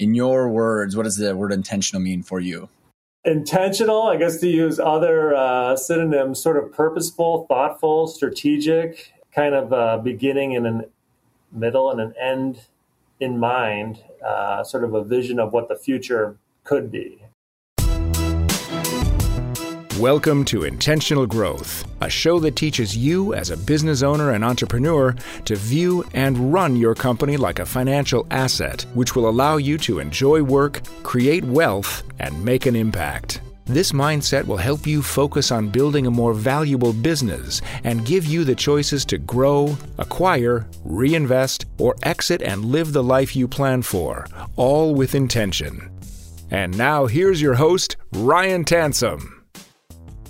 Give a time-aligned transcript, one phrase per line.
[0.00, 2.68] in your words, what does the word intentional mean for you?
[3.24, 10.02] Intentional, I guess to use other uh, synonyms, sort of purposeful, thoughtful, strategic, kind of
[10.02, 10.84] beginning and a
[11.52, 12.62] middle and an end
[13.20, 17.22] in mind, uh, sort of a vision of what the future could be.
[20.00, 25.14] Welcome to Intentional Growth, a show that teaches you as a business owner and entrepreneur
[25.44, 29.98] to view and run your company like a financial asset, which will allow you to
[29.98, 33.42] enjoy work, create wealth, and make an impact.
[33.66, 38.42] This mindset will help you focus on building a more valuable business and give you
[38.42, 44.26] the choices to grow, acquire, reinvest, or exit and live the life you plan for,
[44.56, 45.90] all with intention.
[46.50, 49.39] And now here's your host, Ryan Tansom.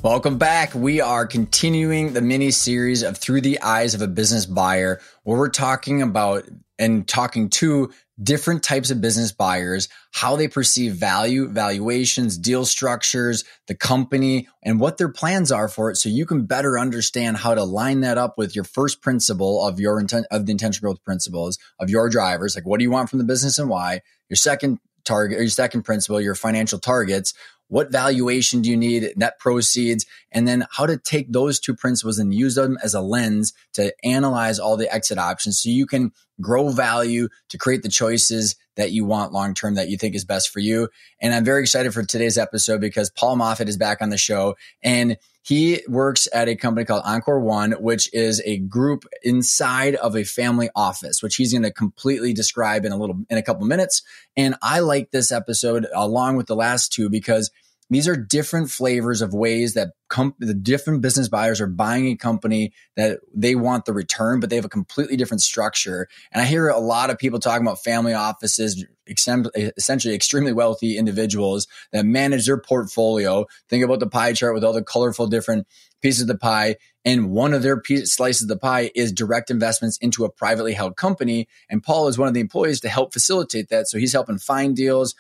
[0.02, 0.74] Welcome back.
[0.74, 5.36] We are continuing the mini series of Through the Eyes of a Business Buyer, where
[5.36, 11.48] we're talking about and talking to different types of business buyers, how they perceive value,
[11.48, 15.97] valuations, deal structures, the company, and what their plans are for it.
[15.97, 19.78] So you can better understand how to line that up with your first principle of
[19.78, 22.55] your intent of the intentional growth principles of your drivers.
[22.55, 24.00] Like, what do you want from the business and why?
[24.30, 27.34] Your second target or your second principle, your financial targets
[27.70, 32.18] what valuation do you need, net proceeds, and then how to take those two principles
[32.18, 36.12] and use them as a lens to analyze all the exit options so you can
[36.41, 40.24] grow value to create the choices that you want long term that you think is
[40.24, 40.88] best for you.
[41.20, 44.56] And I'm very excited for today's episode because Paul Moffat is back on the show
[44.82, 50.14] and he works at a company called Encore One, which is a group inside of
[50.14, 53.66] a family office, which he's going to completely describe in a little, in a couple
[53.66, 54.02] minutes.
[54.36, 57.50] And I like this episode along with the last two because
[57.91, 62.16] these are different flavors of ways that com- the different business buyers are buying a
[62.16, 66.08] company that they want the return, but they have a completely different structure.
[66.33, 71.66] And I hear a lot of people talking about family offices, essentially extremely wealthy individuals
[71.92, 73.47] that manage their portfolio.
[73.69, 75.66] Think about the pie chart with all the colorful different
[76.03, 76.77] pieces of the pie.
[77.05, 80.75] And one of their piece, slices of the pie is direct investments into a privately
[80.75, 81.48] held company.
[81.71, 83.88] And Paul is one of the employees to help facilitate that.
[83.88, 85.15] So he's helping find deals,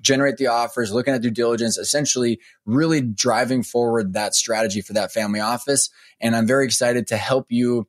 [0.00, 5.12] generate the offers, looking at due diligence, essentially really driving forward that strategy for that
[5.12, 5.90] family office.
[6.20, 7.86] And I'm very excited to help you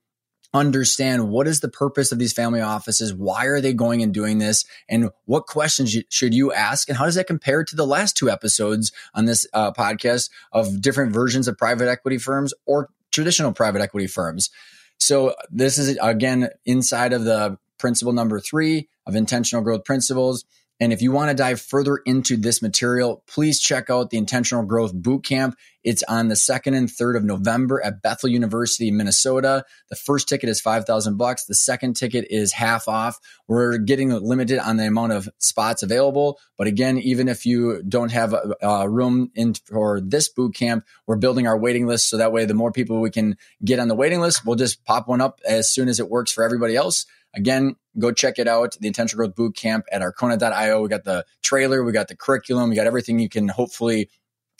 [0.53, 4.38] understand what is the purpose of these family offices why are they going and doing
[4.38, 8.16] this and what questions should you ask and how does that compare to the last
[8.16, 13.51] two episodes on this uh, podcast of different versions of private equity firms or traditional
[13.51, 14.50] private equity firms
[14.97, 20.45] so this is again inside of the principle number three of intentional growth principles
[20.79, 24.65] and if you want to dive further into this material, please check out the Intentional
[24.65, 25.53] Growth Bootcamp.
[25.85, 29.63] It's on the 2nd and 3rd of November at Bethel University, Minnesota.
[29.89, 31.45] The first ticket is 5000 bucks.
[31.45, 33.19] The second ticket is half off.
[33.47, 36.39] We're getting limited on the amount of spots available.
[36.57, 40.83] But again, even if you don't have a, a room in for this boot camp,
[41.07, 42.09] we're building our waiting list.
[42.09, 44.83] So that way, the more people we can get on the waiting list, we'll just
[44.83, 47.05] pop one up as soon as it works for everybody else.
[47.35, 48.78] Again, go check it out.
[48.79, 50.81] The Intentional Growth Boot Camp at arkona.io.
[50.81, 54.09] We got the trailer, we got the curriculum, we got everything you can hopefully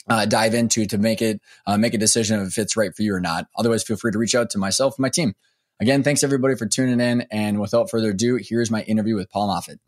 [0.08, 3.14] uh, dive into to make it uh, make a decision if it's right for you
[3.14, 3.46] or not.
[3.56, 5.34] Otherwise, feel free to reach out to myself and my team.
[5.80, 7.26] Again, thanks everybody for tuning in.
[7.30, 9.78] And without further ado, here's my interview with Paul Moffat.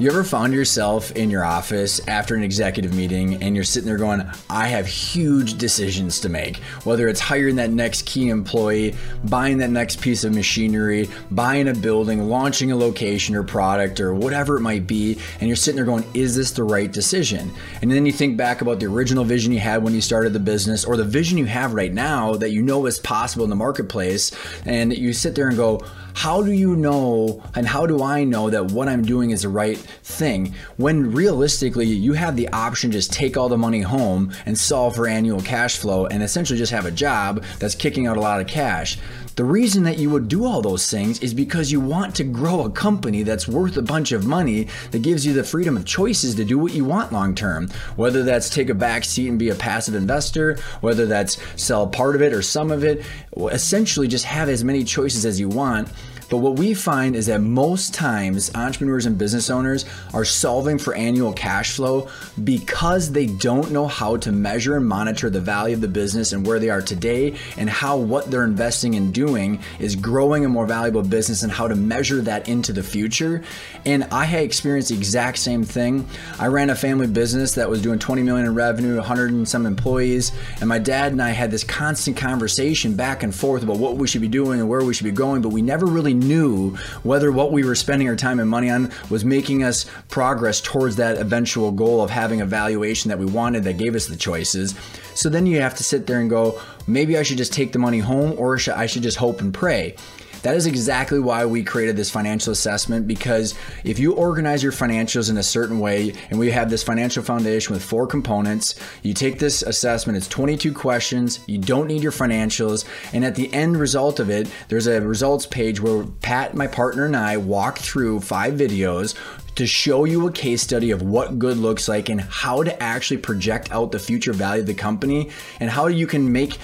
[0.00, 3.98] You ever found yourself in your office after an executive meeting and you're sitting there
[3.98, 6.58] going, I have huge decisions to make?
[6.84, 8.94] Whether it's hiring that next key employee,
[9.24, 14.14] buying that next piece of machinery, buying a building, launching a location or product, or
[14.14, 17.50] whatever it might be, and you're sitting there going, Is this the right decision?
[17.82, 20.38] And then you think back about the original vision you had when you started the
[20.38, 23.56] business or the vision you have right now that you know is possible in the
[23.56, 24.30] marketplace,
[24.64, 25.80] and you sit there and go,
[26.18, 29.48] how do you know and how do I know that what I'm doing is the
[29.48, 34.58] right thing when realistically you have the option just take all the money home and
[34.58, 38.20] solve for annual cash flow and essentially just have a job that's kicking out a
[38.20, 38.98] lot of cash?
[39.38, 42.64] The reason that you would do all those things is because you want to grow
[42.64, 46.34] a company that's worth a bunch of money that gives you the freedom of choices
[46.34, 47.68] to do what you want long term.
[47.94, 52.16] Whether that's take a back seat and be a passive investor, whether that's sell part
[52.16, 53.04] of it or some of it,
[53.36, 55.88] essentially just have as many choices as you want
[56.30, 60.94] but what we find is that most times entrepreneurs and business owners are solving for
[60.94, 62.08] annual cash flow
[62.44, 66.46] because they don't know how to measure and monitor the value of the business and
[66.46, 70.66] where they are today and how what they're investing in doing is growing a more
[70.66, 73.42] valuable business and how to measure that into the future.
[73.86, 76.06] And I had experienced the exact same thing.
[76.38, 79.64] I ran a family business that was doing 20 million in revenue, 100 and some
[79.66, 83.96] employees, and my dad and I had this constant conversation back and forth about what
[83.96, 86.76] we should be doing and where we should be going, but we never really knew
[87.02, 90.96] whether what we were spending our time and money on was making us progress towards
[90.96, 94.74] that eventual goal of having a valuation that we wanted that gave us the choices.
[95.14, 97.78] So then you have to sit there and go, maybe I should just take the
[97.78, 99.96] money home or I should just hope and pray.
[100.42, 103.54] That is exactly why we created this financial assessment because
[103.84, 107.74] if you organize your financials in a certain way, and we have this financial foundation
[107.74, 112.84] with four components, you take this assessment, it's 22 questions, you don't need your financials,
[113.12, 117.04] and at the end result of it, there's a results page where Pat, my partner,
[117.04, 119.16] and I walk through five videos
[119.58, 123.16] to show you a case study of what good looks like and how to actually
[123.16, 126.58] project out the future value of the company and how you can make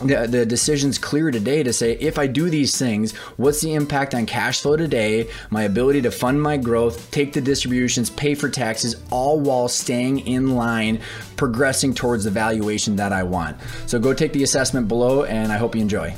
[0.00, 4.14] the, the decision's clear today to say if I do these things, what's the impact
[4.14, 8.48] on cash flow today, my ability to fund my growth, take the distributions, pay for
[8.48, 11.00] taxes, all while staying in line,
[11.36, 13.56] progressing towards the valuation that I want.
[13.86, 16.14] So go take the assessment below, and I hope you enjoy.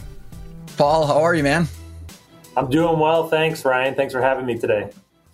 [0.76, 1.68] Paul, how are you, man?
[2.56, 3.28] I'm doing well.
[3.28, 3.94] Thanks, Ryan.
[3.94, 4.90] Thanks for having me today.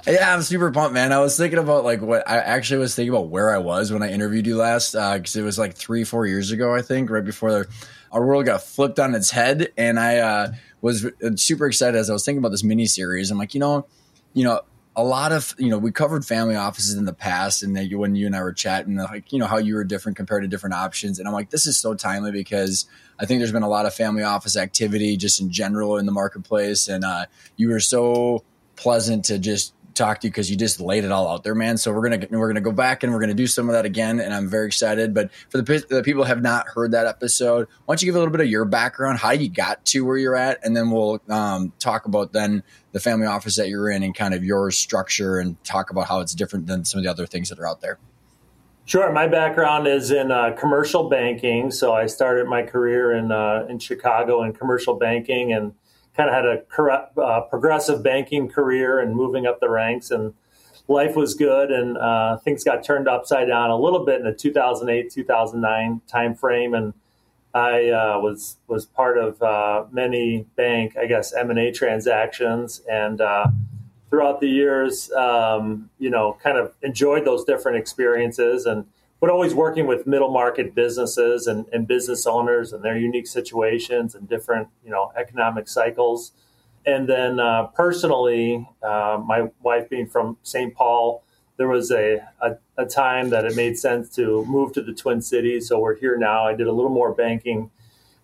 [0.06, 1.12] Yeah, I'm super pumped, man.
[1.12, 4.02] I was thinking about like what I actually was thinking about where I was when
[4.02, 7.08] I interviewed you last, because uh, it was like three, four years ago, I think,
[7.08, 7.68] right before the
[8.12, 11.06] our world got flipped on its head, and I uh, was
[11.36, 13.30] super excited as I was thinking about this mini series.
[13.30, 13.86] I'm like, you know,
[14.34, 14.60] you know,
[14.94, 18.14] a lot of you know we covered family offices in the past and you, when
[18.14, 20.74] you and i were chatting like you know how you were different compared to different
[20.74, 22.86] options and i'm like this is so timely because
[23.18, 26.12] i think there's been a lot of family office activity just in general in the
[26.12, 27.24] marketplace and uh,
[27.56, 28.44] you were so
[28.76, 31.76] pleasant to just talk to you because you just laid it all out there, man.
[31.76, 34.20] So we're gonna we're gonna go back and we're gonna do some of that again,
[34.20, 35.14] and I'm very excited.
[35.14, 38.18] But for the, the people have not heard that episode, why don't you give a
[38.18, 41.20] little bit of your background, how you got to where you're at, and then we'll
[41.28, 42.62] um, talk about then
[42.92, 46.20] the family office that you're in and kind of your structure, and talk about how
[46.20, 47.98] it's different than some of the other things that are out there.
[48.84, 49.12] Sure.
[49.12, 53.78] My background is in uh, commercial banking, so I started my career in uh, in
[53.78, 55.72] Chicago in commercial banking and
[56.16, 60.34] kind of had a uh, progressive banking career and moving up the ranks and
[60.88, 64.32] life was good and uh, things got turned upside down a little bit in the
[64.32, 66.94] 2008 2009 timeframe and
[67.54, 72.82] I uh, was was part of uh, many bank I guess M and A transactions
[72.90, 73.48] and uh,
[74.10, 78.86] throughout the years um, you know kind of enjoyed those different experiences and
[79.22, 84.16] but always working with middle market businesses and, and business owners and their unique situations
[84.16, 86.32] and different you know economic cycles.
[86.84, 91.22] And then uh, personally uh, my wife being from st paul
[91.56, 95.20] there was a, a, a, time that it made sense to move to the twin
[95.20, 95.69] cities.
[95.69, 96.44] So we're here now.
[96.44, 97.70] I did a little more banking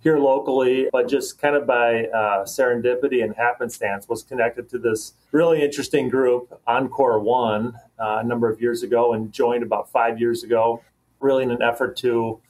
[0.09, 5.15] here locally but just kind of by uh, serendipity and happenstance was connected to this
[5.33, 10.19] really interesting group encore one uh, a number of years ago and joined about five
[10.19, 10.83] years ago
[11.21, 12.41] really in an effort to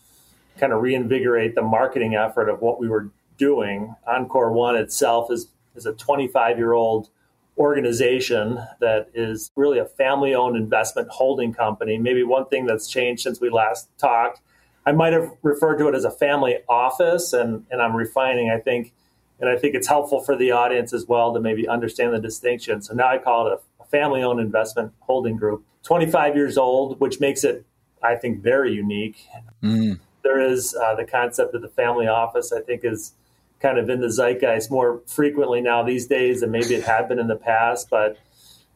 [0.59, 3.95] kind of reinvigorate the marketing effort of what we were doing.
[4.07, 7.09] Encore One itself is, is a 25 year old
[7.57, 11.99] organization that is really a family owned investment holding company.
[11.99, 14.41] Maybe one thing that's changed since we last talked,
[14.89, 18.59] I might have referred to it as a family office, and, and I'm refining, I
[18.59, 18.93] think.
[19.41, 22.83] And I think it's helpful for the audience as well to maybe understand the distinction.
[22.83, 25.65] So now I call it a family owned investment holding group.
[25.85, 27.65] 25 years old, which makes it
[28.03, 29.27] I think, very unique.
[29.63, 29.99] Mm.
[30.23, 33.13] There is uh, the concept of the family office, I think, is
[33.61, 37.19] kind of in the zeitgeist more frequently now these days than maybe it had been
[37.19, 37.91] in the past.
[37.91, 38.19] But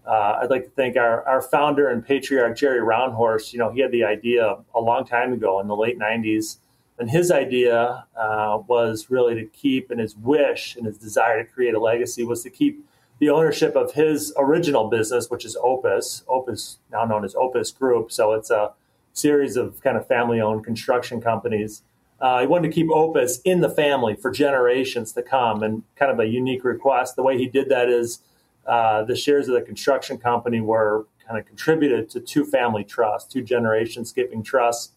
[0.06, 3.52] uh, I'd like to thank our, our founder and patriarch, Jerry Rauenhorst.
[3.52, 6.58] You know, he had the idea a long time ago in the late 90s.
[6.98, 11.50] And his idea uh, was really to keep, and his wish and his desire to
[11.50, 12.84] create a legacy was to keep
[13.18, 18.12] the ownership of his original business, which is Opus, Opus, now known as Opus Group.
[18.12, 18.72] So it's a
[19.12, 21.82] series of kind of family owned construction companies.
[22.20, 26.10] Uh, he wanted to keep Opus in the family for generations to come, and kind
[26.10, 27.16] of a unique request.
[27.16, 28.20] The way he did that is
[28.66, 33.32] uh, the shares of the construction company were kind of contributed to two family trusts,
[33.32, 34.92] two generation skipping trusts,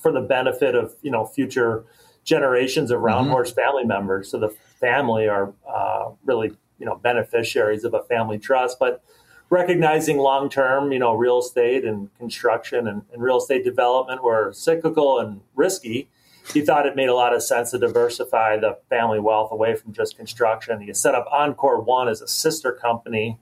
[0.00, 1.84] for the benefit of you know future
[2.24, 3.60] generations of Rauenhorst mm-hmm.
[3.60, 4.30] family members.
[4.30, 9.02] So the family are uh, really you know beneficiaries of a family trust, but
[9.50, 14.52] recognizing long term, you know, real estate and construction and, and, real estate development were
[14.52, 16.08] cyclical and risky,
[16.52, 19.92] he thought it made a lot of sense to diversify the family wealth away from
[19.92, 20.80] just construction.
[20.80, 23.38] He set up Encore One as a sister company.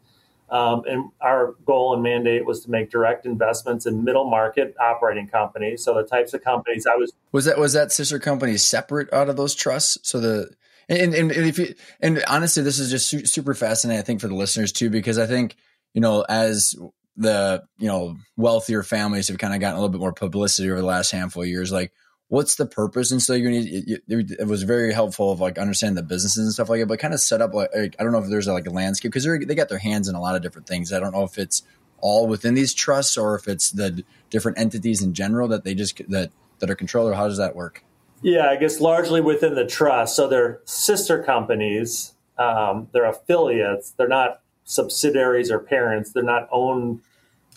[0.51, 5.27] Um, and our goal and mandate was to make direct investments in middle market operating
[5.27, 5.83] companies.
[5.83, 9.31] So the types of companies I was was that was that sister company separate out
[9.31, 9.97] of those trusts.
[10.03, 10.51] So the
[10.91, 13.99] and, and, and if you and honestly, this is just super fascinating.
[13.99, 15.57] I think for the listeners too, because I think
[15.95, 16.75] you know, as
[17.17, 20.81] the, you know, wealthier families have kind of gotten a little bit more publicity over
[20.81, 21.93] the last handful of years, like
[22.33, 23.11] what's the purpose?
[23.11, 26.51] And so you need it, it was very helpful of like understanding the businesses and
[26.51, 28.49] stuff like it, but kind of set up like, like I don't know if there's
[28.49, 30.95] like a landscape because they got their hands in a lot of different things.
[30.95, 31.63] I don't know if it's
[31.99, 36.01] all within these trusts or if it's the different entities in general that they just
[36.09, 37.85] that that are controlled or how does that work?
[38.23, 40.17] Yeah, I guess largely within the trust.
[40.17, 43.91] So they're sister companies, um, they're affiliates.
[43.91, 46.13] They're not subsidiaries or parents.
[46.13, 47.03] They're not owned.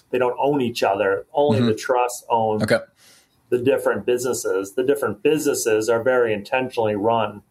[0.10, 1.26] They don't own each other.
[1.34, 1.68] Only mm-hmm.
[1.68, 2.80] the trust owns okay.
[3.50, 4.74] The different businesses.
[4.74, 7.42] The different businesses are very intentionally run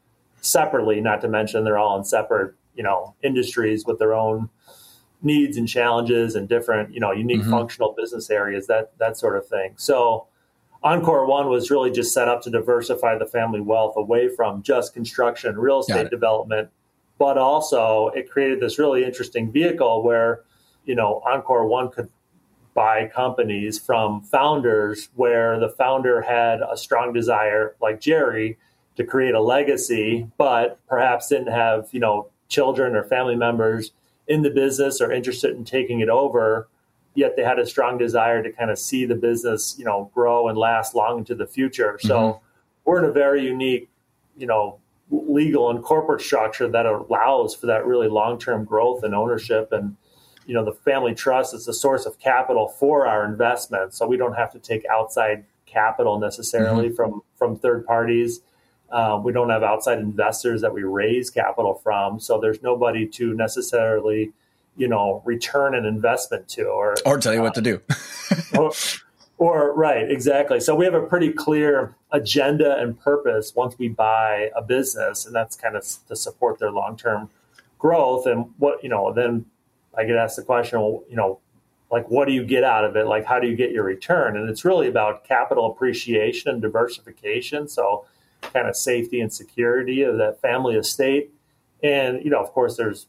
[0.40, 1.00] separately.
[1.00, 4.50] Not to mention they're all in separate, you know, industries with their own
[5.22, 7.50] needs and challenges and different, you know, unique mm-hmm.
[7.50, 8.66] functional business areas.
[8.66, 9.74] That that sort of thing.
[9.76, 10.26] So.
[10.82, 14.92] Encore One was really just set up to diversify the family wealth away from just
[14.92, 16.68] construction, real estate development,
[17.18, 20.42] but also it created this really interesting vehicle where
[20.84, 22.10] you know encore one could
[22.74, 28.58] buy companies from founders where the founder had a strong desire like jerry
[28.96, 33.92] to create a legacy but perhaps didn't have you know children or family members
[34.26, 36.68] in the business or interested in taking it over
[37.14, 40.48] yet they had a strong desire to kind of see the business you know grow
[40.48, 42.38] and last long into the future so mm-hmm.
[42.84, 43.88] we're in a very unique
[44.36, 44.78] you know
[45.10, 49.96] legal and corporate structure that allows for that really long-term growth and ownership and
[50.46, 54.16] you know the family trust is the source of capital for our investments so we
[54.16, 56.96] don't have to take outside capital necessarily mm-hmm.
[56.96, 58.40] from from third parties
[58.92, 63.34] um, we don't have outside investors that we raise capital from so there's nobody to
[63.34, 64.32] necessarily
[64.76, 67.80] you know return an investment to or or tell you uh, what to do
[68.58, 68.72] or,
[69.38, 70.60] or right, exactly.
[70.60, 75.34] So we have a pretty clear agenda and purpose once we buy a business, and
[75.34, 77.30] that's kind of to support their long term
[77.78, 78.26] growth.
[78.26, 79.46] And what you know, then
[79.96, 81.40] I get asked the question, well, you know,
[81.90, 83.06] like what do you get out of it?
[83.06, 84.36] Like how do you get your return?
[84.36, 87.68] And it's really about capital appreciation and diversification.
[87.68, 88.06] So
[88.40, 91.32] kind of safety and security of that family estate.
[91.82, 93.06] And you know, of course, there's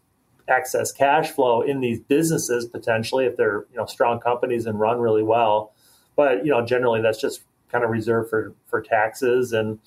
[0.47, 4.99] excess cash flow in these businesses potentially if they're you know strong companies and run
[4.99, 5.73] really well
[6.15, 9.79] but you know, generally that's just kind of reserved for for taxes and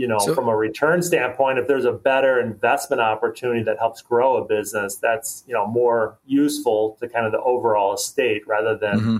[0.00, 4.00] you know, so, from a return standpoint, if there's a better investment opportunity that helps
[4.00, 8.78] grow a business, that's you know more useful to kind of the overall estate rather
[8.78, 9.16] than mm-hmm.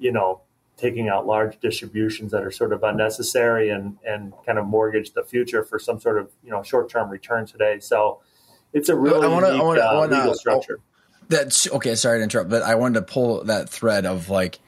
[0.00, 0.40] you know
[0.76, 5.22] taking out large distributions that are sort of unnecessary and and kind of mortgage the
[5.22, 7.78] future for some sort of you know short term return today.
[7.78, 8.20] So
[8.72, 10.80] it's a really I wanna, unique I wanna, uh, I wanna, legal structure.
[10.80, 11.94] Oh, that's okay.
[11.94, 14.58] Sorry to interrupt, but I wanted to pull that thread of like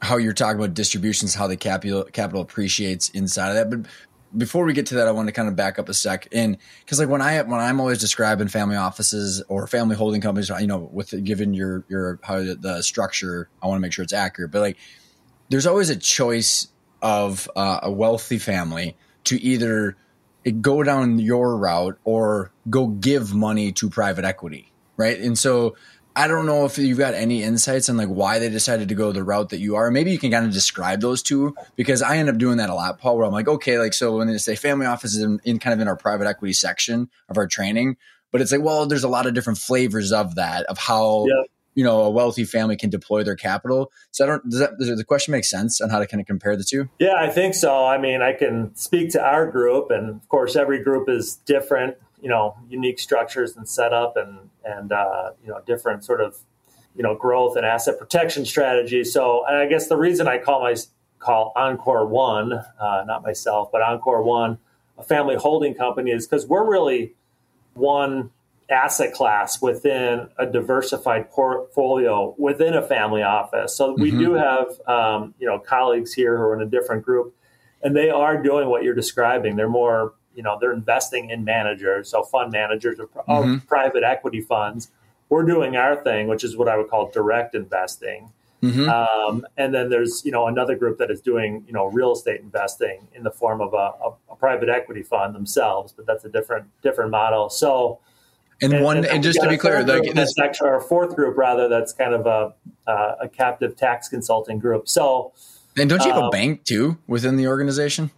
[0.00, 3.68] how you're talking about distributions, how the capital capital appreciates inside of that.
[3.68, 3.90] But
[4.36, 6.58] before we get to that, I want to kind of back up a sec, and
[6.80, 10.66] because like when I when I'm always describing family offices or family holding companies, you
[10.66, 14.50] know, with given your your how the, structure, I want to make sure it's accurate.
[14.50, 14.76] But like,
[15.48, 16.68] there's always a choice
[17.00, 19.96] of uh, a wealthy family to either
[20.60, 25.18] go down your route or go give money to private equity, right?
[25.18, 25.76] And so
[26.18, 29.12] I don't know if you've got any insights on like why they decided to go
[29.12, 29.88] the route that you are.
[29.88, 32.74] Maybe you can kind of describe those two because I end up doing that a
[32.74, 33.16] lot, Paul.
[33.16, 35.78] Where I'm like, okay, like so when they say family offices in, in kind of
[35.78, 37.98] in our private equity section of our training,
[38.32, 41.42] but it's like, well, there's a lot of different flavors of that of how yeah.
[41.76, 43.92] you know a wealthy family can deploy their capital.
[44.10, 46.26] So I don't does that does the question make sense on how to kind of
[46.26, 46.88] compare the two?
[46.98, 47.86] Yeah, I think so.
[47.86, 51.96] I mean, I can speak to our group, and of course, every group is different
[52.20, 56.38] you know unique structures and setup and and uh, you know different sort of
[56.94, 59.12] you know growth and asset protection strategies.
[59.12, 60.74] So I guess the reason I call my
[61.18, 64.58] call Encore One, uh, not myself, but Encore One,
[64.96, 67.14] a family holding company, is because we're really
[67.74, 68.30] one
[68.70, 73.74] asset class within a diversified portfolio within a family office.
[73.74, 74.18] So we mm-hmm.
[74.18, 77.34] do have um, you know colleagues here who are in a different group,
[77.82, 79.56] and they are doing what you're describing.
[79.56, 83.56] They're more you know they're investing in managers, so fund managers of, mm-hmm.
[83.66, 84.92] private equity funds.
[85.28, 88.30] We're doing our thing, which is what I would call direct investing.
[88.62, 88.88] Mm-hmm.
[88.88, 92.40] Um, and then there's you know another group that is doing you know real estate
[92.40, 96.28] investing in the form of a, a, a private equity fund themselves, but that's a
[96.28, 97.50] different different model.
[97.50, 97.98] So,
[98.62, 101.36] and, and one and, and just to be clear, like that's actually our fourth group
[101.36, 102.54] rather that's kind of a
[102.88, 104.88] uh, a captive tax consulting group.
[104.88, 105.32] So,
[105.76, 108.12] and don't you have um, a bank too within the organization?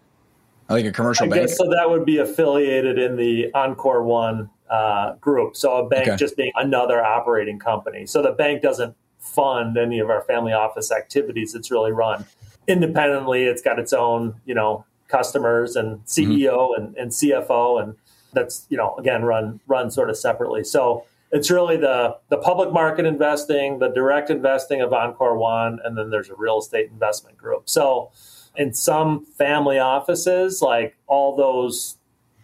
[0.75, 1.49] Like a commercial I bank.
[1.49, 5.57] Guess, so that would be affiliated in the Encore One uh, group.
[5.57, 6.17] So a bank okay.
[6.17, 8.07] just being another operating company.
[8.07, 11.55] So the bank doesn't fund any of our family office activities.
[11.55, 12.25] It's really run
[12.67, 13.45] independently.
[13.45, 16.83] It's got its own, you know, customers and CEO mm-hmm.
[16.83, 17.97] and, and CFO, and
[18.33, 20.65] that's you know again run run sort of separately.
[20.65, 25.99] So it's really the the public market investing, the direct investing of Encore One, and
[25.99, 27.69] then there's a real estate investment group.
[27.69, 28.11] So
[28.61, 31.97] in some family offices, like all those,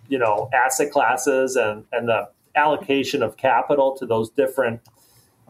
[0.09, 4.81] you know, asset classes and, and the allocation of capital to those different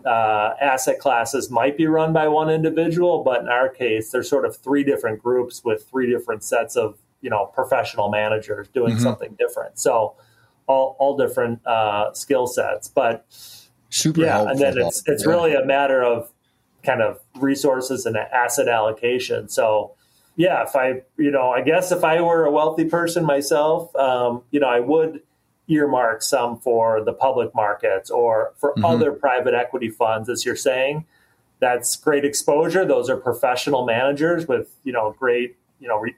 [0.04, 4.44] uh, asset classes might be run by one individual, but in our case, there's sort
[4.44, 9.02] of three different groups with three different sets of you know professional managers doing mm-hmm.
[9.04, 9.78] something different.
[9.78, 10.16] So
[10.66, 13.24] all all different uh, skill sets, but
[13.90, 14.50] super yeah, helpful.
[14.50, 15.30] and then it's it's yeah.
[15.30, 16.28] really a matter of
[16.82, 19.48] kind of resources and asset allocation.
[19.48, 19.94] So
[20.36, 24.42] yeah, if I you know I guess if I were a wealthy person myself, um,
[24.50, 25.22] you know I would
[25.68, 28.84] earmark some for the public markets or for mm-hmm.
[28.84, 31.06] other private equity funds, as you're saying.
[31.58, 32.84] That's great exposure.
[32.84, 36.14] Those are professional managers with you know great you know re,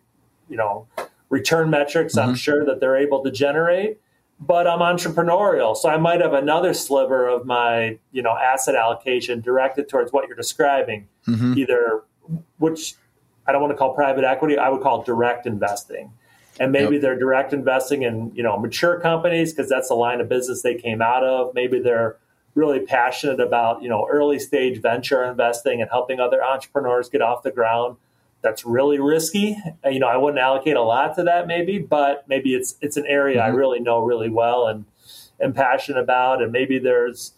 [0.48, 0.88] you know
[1.30, 2.16] return metrics.
[2.16, 2.30] Mm-hmm.
[2.30, 4.00] I'm sure that they're able to generate.
[4.40, 9.40] But I'm entrepreneurial, so I might have another sliver of my you know asset allocation
[9.40, 11.58] directed towards what you're describing, mm-hmm.
[11.58, 12.02] either
[12.58, 12.94] which
[13.48, 14.58] I don't want to call private equity.
[14.58, 16.12] I would call direct investing
[16.60, 17.02] and maybe yep.
[17.02, 20.74] they're direct investing in you know mature companies because that's the line of business they
[20.74, 22.16] came out of maybe they're
[22.54, 27.42] really passionate about you know early stage venture investing and helping other entrepreneurs get off
[27.42, 27.96] the ground
[28.42, 32.54] that's really risky you know i wouldn't allocate a lot to that maybe but maybe
[32.54, 33.52] it's it's an area mm-hmm.
[33.52, 34.84] i really know really well and
[35.40, 37.32] am passionate about and maybe there's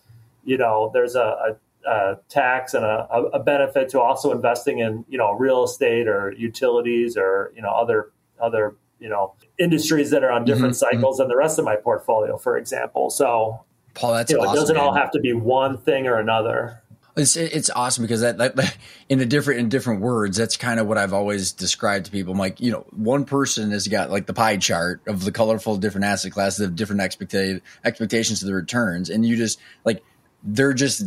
[0.44, 1.56] you know there's a, a
[1.86, 6.32] a tax and a, a, benefit to also investing in you know real estate or
[6.32, 11.16] utilities or you know other other you know industries that are on different mm-hmm, cycles
[11.16, 11.22] mm-hmm.
[11.22, 13.10] than the rest of my portfolio, for example.
[13.10, 14.84] So, Paul, that's you know, awesome, it doesn't man.
[14.84, 16.82] all have to be one thing or another.
[17.16, 18.76] It's it's awesome because that, that
[19.08, 22.32] in a different in different words, that's kind of what I've always described to people.
[22.32, 25.76] I'm like, you know, one person has got like the pie chart of the colorful
[25.76, 30.04] different asset classes of different expected expectations of the returns, and you just like
[30.44, 31.02] they're just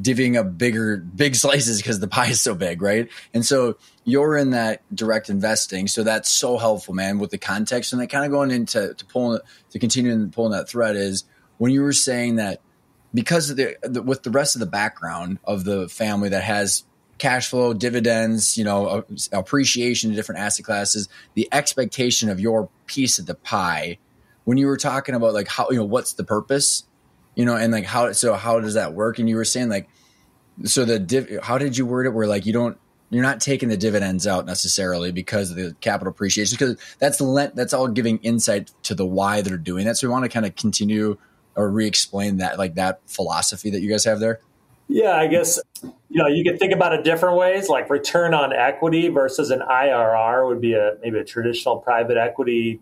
[0.00, 3.08] divvying up bigger big slices because the pie is so big, right?
[3.32, 7.92] And so you're in that direct investing, so that's so helpful, man, with the context.
[7.92, 11.24] And that kind of going into to pulling to continuing pulling that thread is
[11.58, 12.60] when you were saying that
[13.12, 16.84] because of the, the with the rest of the background of the family that has
[17.18, 23.18] cash flow, dividends, you know, appreciation in different asset classes, the expectation of your piece
[23.18, 23.98] of the pie.
[24.44, 26.84] When you were talking about like how you know what's the purpose
[27.34, 29.18] you know, and like how so how does that work?
[29.18, 29.88] And you were saying like
[30.64, 32.78] so the div, how did you word it where like you don't
[33.10, 37.52] you're not taking the dividends out necessarily because of the capital appreciation because that's the
[37.54, 39.96] that's all giving insight to the why they're doing that.
[39.96, 41.16] So we want to kind of continue
[41.56, 44.40] or re-explain that like that philosophy that you guys have there.
[44.88, 47.68] Yeah, I guess you know you can think about it different ways.
[47.68, 52.80] Like return on equity versus an IRR would be a maybe a traditional private equity,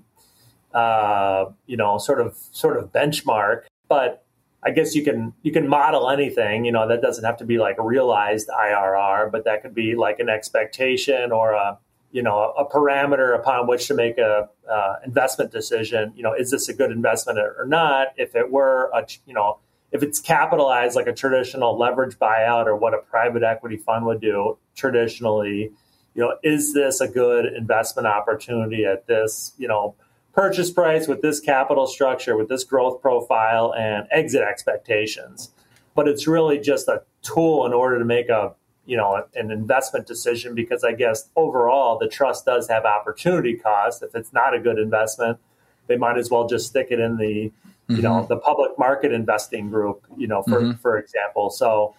[0.75, 3.63] uh, you know, sort of sort of benchmark.
[3.89, 4.22] But
[4.65, 6.65] I guess you can you can model anything.
[6.65, 9.97] You know, that doesn't have to be like a realized IRR, but that could be
[9.97, 11.79] like an expectation or a
[12.13, 16.13] you know a parameter upon which to make a uh, investment decision.
[16.15, 18.09] You know, is this a good investment or not?
[18.17, 19.59] If it were a you know
[19.91, 24.21] if it's capitalized like a traditional leverage buyout or what a private equity fund would
[24.21, 25.73] do traditionally,
[26.15, 29.97] you know, is this a good investment opportunity at this you know
[30.33, 35.51] purchase price with this capital structure, with this growth profile, and exit expectations.
[35.95, 38.55] But it's really just a tool in order to make a
[38.87, 44.03] you know an investment decision because I guess overall the trust does have opportunity cost.
[44.03, 45.39] If it's not a good investment,
[45.87, 47.53] they might as well just stick it in the you
[47.89, 48.03] mm-hmm.
[48.03, 50.05] know the public market investing group.
[50.17, 50.79] You know, for mm-hmm.
[50.79, 51.51] for example.
[51.51, 51.95] So,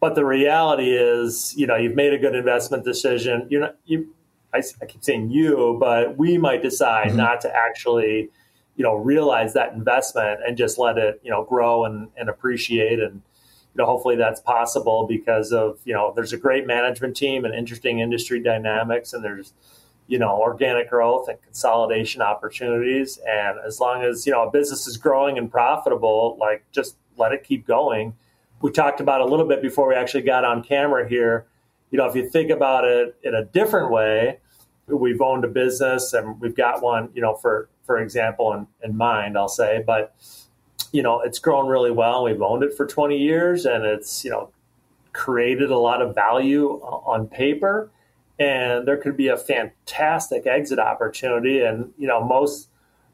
[0.00, 3.46] but the reality is, you know, you've made a good investment decision.
[3.50, 4.14] You're not you
[4.54, 7.18] I, I keep saying you, but we might decide mm-hmm.
[7.18, 8.30] not to actually,
[8.76, 13.00] you know, realize that investment and just let it, you know, grow and, and appreciate.
[13.00, 17.44] And, you know, hopefully that's possible because of, you know, there's a great management team
[17.44, 19.52] and interesting industry dynamics and there's,
[20.06, 23.18] you know, organic growth and consolidation opportunities.
[23.28, 27.32] And as long as, you know, a business is growing and profitable, like just let
[27.32, 28.14] it keep going.
[28.62, 31.46] We talked about a little bit before we actually got on camera here
[31.90, 34.38] you know, if you think about it in a different way,
[34.86, 38.96] we've owned a business and we've got one, you know, for for example, in, in
[38.96, 40.14] mind, I'll say, but
[40.92, 42.24] you know, it's grown really well.
[42.24, 44.50] We've owned it for 20 years, and it's you know
[45.12, 47.90] created a lot of value on paper,
[48.38, 51.60] and there could be a fantastic exit opportunity.
[51.60, 52.68] And you know, most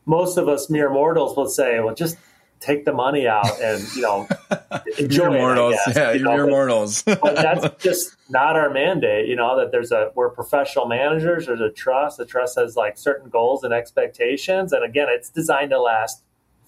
[0.07, 2.17] most of us mere mortals will say, well, just
[2.65, 4.27] take the money out and you know
[4.99, 5.75] enjoy mere mortals.
[5.87, 7.03] It, yeah, you are mortals.
[7.07, 9.29] but that's just not our mandate.
[9.29, 11.47] You know that there's a we're professional managers.
[11.47, 12.19] There's a trust.
[12.19, 16.23] The trust has like certain goals and expectations, and again, it's designed to last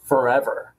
[0.05, 0.75] forever.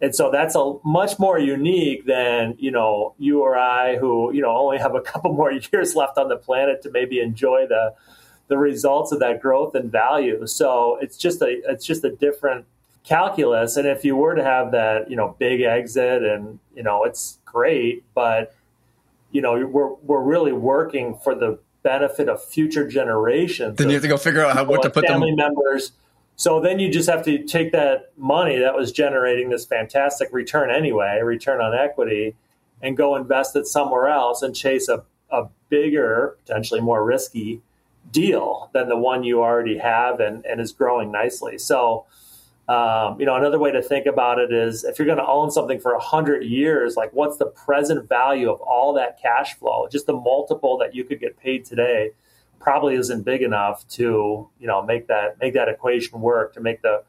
[0.00, 4.42] And so that's a much more unique than you know you or I, who you
[4.42, 7.94] know only have a couple more years left on the planet to maybe enjoy the
[8.48, 10.46] the results of that growth and value.
[10.46, 12.66] So it's just a it's just a different
[13.08, 13.76] calculus.
[13.76, 17.38] And if you were to have that, you know, big exit and, you know, it's
[17.44, 18.54] great, but
[19.30, 23.76] you know, we're we're really working for the benefit of future generations.
[23.76, 25.92] Then you have to go figure out how what to put family them members.
[26.36, 30.70] So then you just have to take that money that was generating this fantastic return
[30.70, 32.36] anyway, return on equity,
[32.80, 37.60] and go invest it somewhere else and chase a, a bigger, potentially more risky
[38.12, 41.58] deal than the one you already have and, and is growing nicely.
[41.58, 42.06] So,
[42.68, 45.50] um, you know, another way to think about it is if you're going to own
[45.50, 49.88] something for 100 years, like what's the present value of all that cash flow?
[49.90, 52.10] Just the multiple that you could get paid today
[52.60, 56.82] probably isn't big enough to, you know, make that make that equation work to make
[56.82, 57.02] the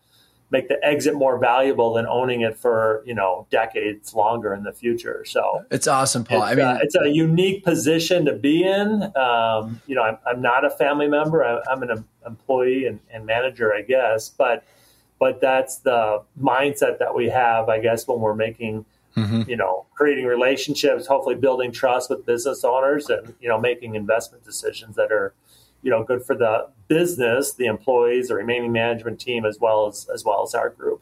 [0.51, 4.71] make the exit more valuable than owning it for you know decades longer in the
[4.71, 5.23] future.
[5.25, 6.41] So it's awesome, Paul.
[6.41, 9.03] I mean, uh, it's a unique position to be in.
[9.15, 11.43] Um, you know, I'm, I'm, not a family member.
[11.43, 14.29] I, am an employee and, and, manager, I guess.
[14.29, 14.63] But
[15.19, 18.85] but that's the mindset that we have, I guess, when we're making.
[19.17, 19.49] Mm-hmm.
[19.49, 24.45] You know, creating relationships, hopefully building trust with business owners, and you know, making investment
[24.45, 25.33] decisions that are
[25.81, 30.07] you know good for the business, the employees, the remaining management team, as well as
[30.13, 31.01] as well as our group.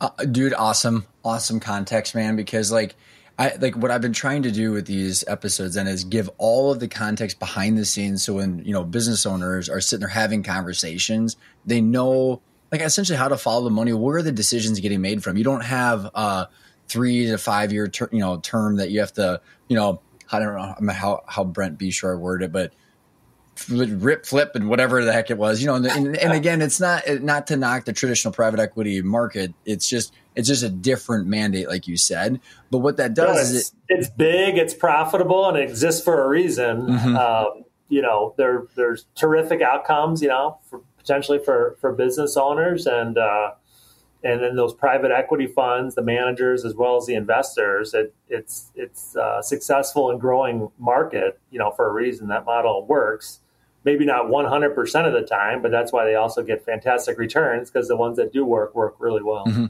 [0.00, 2.36] Uh, dude, awesome, awesome context, man.
[2.36, 2.94] Because like,
[3.38, 6.70] I like what I've been trying to do with these episodes, and is give all
[6.70, 8.24] of the context behind the scenes.
[8.24, 13.16] So when you know business owners are sitting there having conversations, they know like essentially
[13.16, 13.92] how to follow the money.
[13.92, 15.36] Where are the decisions getting made from?
[15.36, 16.48] You don't have a
[16.88, 20.00] three to five year ter- you know term that you have to you know
[20.30, 22.72] I don't know how how Brent Beshore worded it, but
[23.68, 26.78] rip flip and whatever the heck it was you know and, and, and, again it's
[26.78, 31.26] not not to knock the traditional private equity market it's just it's just a different
[31.26, 32.38] mandate like you said
[32.70, 36.22] but what that does it's, is it, it's big it's profitable and it exists for
[36.22, 37.16] a reason mm-hmm.
[37.16, 42.86] um, you know there there's terrific outcomes you know for, potentially for for business owners
[42.86, 43.52] and uh,
[44.24, 48.72] and then those private equity funds, the managers as well as the investors, it, it's
[48.74, 52.28] it's a successful and growing market, you know, for a reason.
[52.28, 53.40] That model works
[53.86, 57.86] maybe not 100% of the time, but that's why they also get fantastic returns because
[57.86, 59.46] the ones that do work work really well.
[59.46, 59.66] Mm-hmm.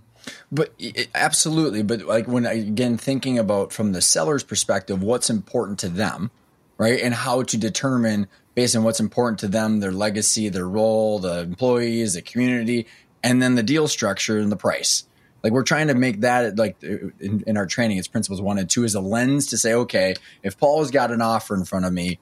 [0.51, 0.75] But
[1.15, 1.83] absolutely.
[1.83, 6.31] But like when, again, thinking about from the seller's perspective, what's important to them,
[6.79, 6.99] right?
[6.99, 11.41] And how to determine based on what's important to them, their legacy, their role, the
[11.41, 12.87] employees, the community,
[13.23, 15.05] and then the deal structure and the price.
[15.45, 18.69] Like we're trying to make that like in, in our training, it's principles one and
[18.69, 21.85] two is a lens to say, okay, if Paul has got an offer in front
[21.85, 22.19] of me,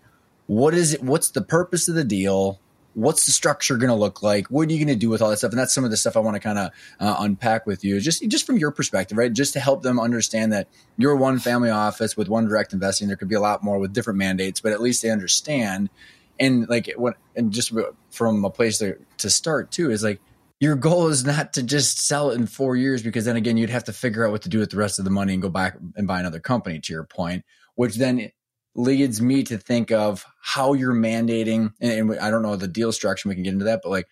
[0.46, 1.02] what is it?
[1.02, 2.60] What's the purpose of the deal?
[2.94, 4.48] What's the structure going to look like?
[4.48, 5.50] What are you going to do with all that stuff?
[5.50, 6.70] And that's some of the stuff I want to kind of
[7.00, 9.32] uh, unpack with you, just just from your perspective, right?
[9.32, 13.08] Just to help them understand that you're one family office with one direct investing.
[13.08, 15.90] There could be a lot more with different mandates, but at least they understand.
[16.38, 17.72] And like what, and just
[18.10, 20.20] from a place to, to start too is like
[20.60, 23.70] your goal is not to just sell it in four years because then again you'd
[23.70, 25.48] have to figure out what to do with the rest of the money and go
[25.48, 26.80] back and buy another company.
[26.80, 27.44] To your point,
[27.74, 28.30] which then
[28.74, 32.92] leads me to think of how you're mandating, and, and I don't know the deal
[32.92, 33.28] structure.
[33.28, 34.08] We can get into that, but like,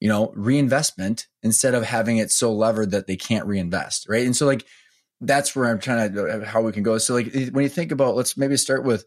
[0.00, 4.26] you know, reinvestment instead of having it so levered that they can't reinvest, right?
[4.26, 4.64] And so, like,
[5.20, 6.98] that's where I'm trying to uh, how we can go.
[6.98, 9.04] So, like, when you think about, let's maybe start with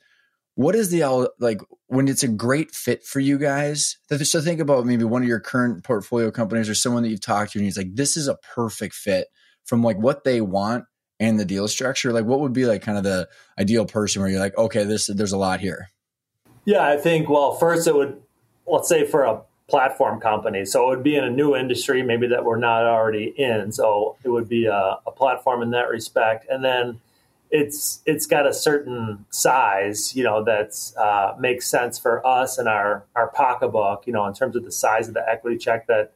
[0.56, 3.98] what is the like when it's a great fit for you guys.
[4.24, 7.52] So, think about maybe one of your current portfolio companies or someone that you've talked
[7.54, 9.28] to, and he's like, this is a perfect fit
[9.66, 10.86] from like what they want
[11.20, 13.28] and the deal structure like what would be like kind of the
[13.60, 15.90] ideal person where you're like okay this there's a lot here
[16.66, 18.22] yeah i think well first it would
[18.68, 22.28] let's say for a platform company so it would be in a new industry maybe
[22.28, 26.46] that we're not already in so it would be a, a platform in that respect
[26.50, 27.00] and then
[27.52, 32.68] it's it's got a certain size you know that's uh, makes sense for us and
[32.68, 36.14] our our pocketbook you know in terms of the size of the equity check that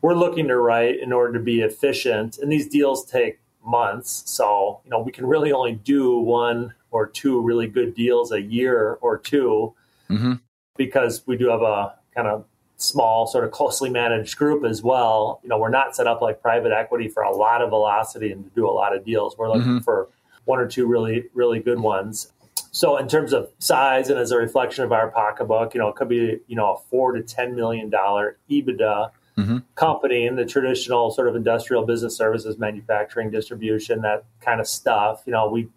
[0.00, 4.22] we're looking to write in order to be efficient and these deals take months.
[4.26, 8.40] So, you know, we can really only do one or two really good deals a
[8.40, 9.74] year or 2
[10.10, 10.32] mm-hmm.
[10.76, 12.44] because we do have a kind of
[12.76, 15.40] small, sort of closely managed group as well.
[15.42, 18.44] You know, we're not set up like private equity for a lot of velocity and
[18.44, 19.38] to do a lot of deals.
[19.38, 19.78] We're looking mm-hmm.
[19.78, 20.08] for
[20.44, 22.32] one or two really, really good ones.
[22.70, 25.96] So in terms of size and as a reflection of our pocketbook, you know, it
[25.96, 29.58] could be, you know, a four to ten million dollar EBITDA mm-hmm.
[29.74, 35.22] company in the traditional sort of industrial business services, manufacturing, distribution, that kind of stuff.
[35.26, 35.68] You know, we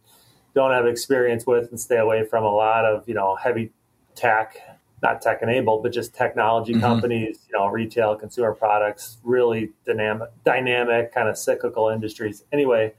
[0.54, 3.72] don't have experience with and stay away from a lot of, you know, heavy
[4.16, 4.56] tech,
[5.04, 6.82] not tech enabled, but just technology mm-hmm.
[6.82, 12.44] companies, you know, retail, consumer products, really dynamic, dynamic kind of cyclical industries.
[12.54, 12.94] Anyway,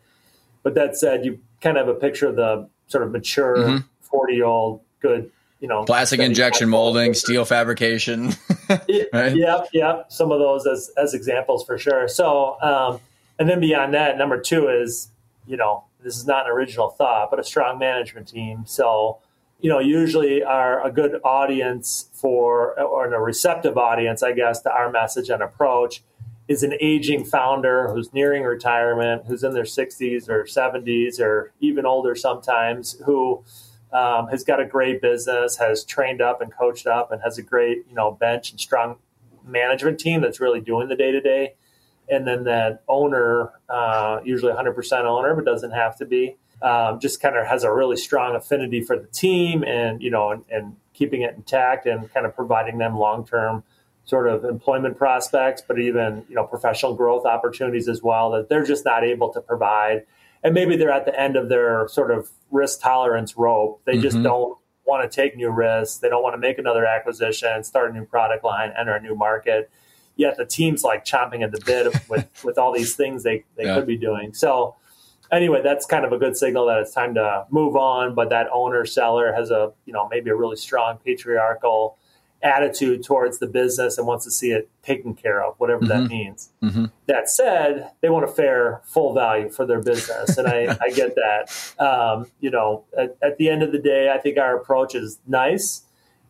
[0.66, 3.84] but that said, you kind of have a picture of the sort of mature 40
[3.84, 4.36] mm-hmm.
[4.36, 8.34] year old good you know, plastic injection molding, steel fabrication.
[9.12, 9.36] right?
[9.36, 10.06] Yep, yep.
[10.08, 12.08] Some of those as as examples for sure.
[12.08, 12.98] So, um,
[13.38, 15.08] and then beyond that, number two is,
[15.46, 18.64] you know, this is not an original thought, but a strong management team.
[18.66, 19.18] So,
[19.60, 24.72] you know, usually are a good audience for or a receptive audience, I guess, to
[24.72, 26.02] our message and approach
[26.48, 31.84] is an aging founder who's nearing retirement, who's in their 60s or 70s or even
[31.84, 33.42] older sometimes, who
[33.92, 37.42] um, has got a great business, has trained up and coached up, and has a
[37.42, 38.96] great you know bench and strong
[39.44, 41.54] management team that's really doing the day to day.
[42.08, 47.20] And then that owner, uh, usually 100% owner, but doesn't have to be, um, just
[47.20, 50.76] kind of has a really strong affinity for the team and you know and, and
[50.94, 53.62] keeping it intact and kind of providing them long term
[54.06, 58.64] sort of employment prospects, but even you know professional growth opportunities as well that they're
[58.64, 60.06] just not able to provide.
[60.42, 63.82] And maybe they're at the end of their sort of risk tolerance rope.
[63.84, 64.02] They mm-hmm.
[64.02, 65.98] just don't want to take new risks.
[65.98, 69.16] They don't want to make another acquisition, start a new product line, enter a new
[69.16, 69.68] market.
[70.14, 73.64] Yet the team's like chomping at the bit with with all these things they they
[73.64, 73.74] yeah.
[73.74, 74.32] could be doing.
[74.32, 74.76] So
[75.32, 78.14] anyway, that's kind of a good signal that it's time to move on.
[78.14, 81.98] But that owner seller has a you know maybe a really strong patriarchal
[82.46, 86.04] attitude towards the business and wants to see it taken care of, whatever mm-hmm.
[86.04, 86.50] that means.
[86.62, 86.86] Mm-hmm.
[87.06, 91.16] That said, they want a fair, full value for their business, and I, I get
[91.16, 91.74] that.
[91.84, 95.18] Um, you know, at, at, the end of the day, I think our approach is
[95.26, 95.82] nice.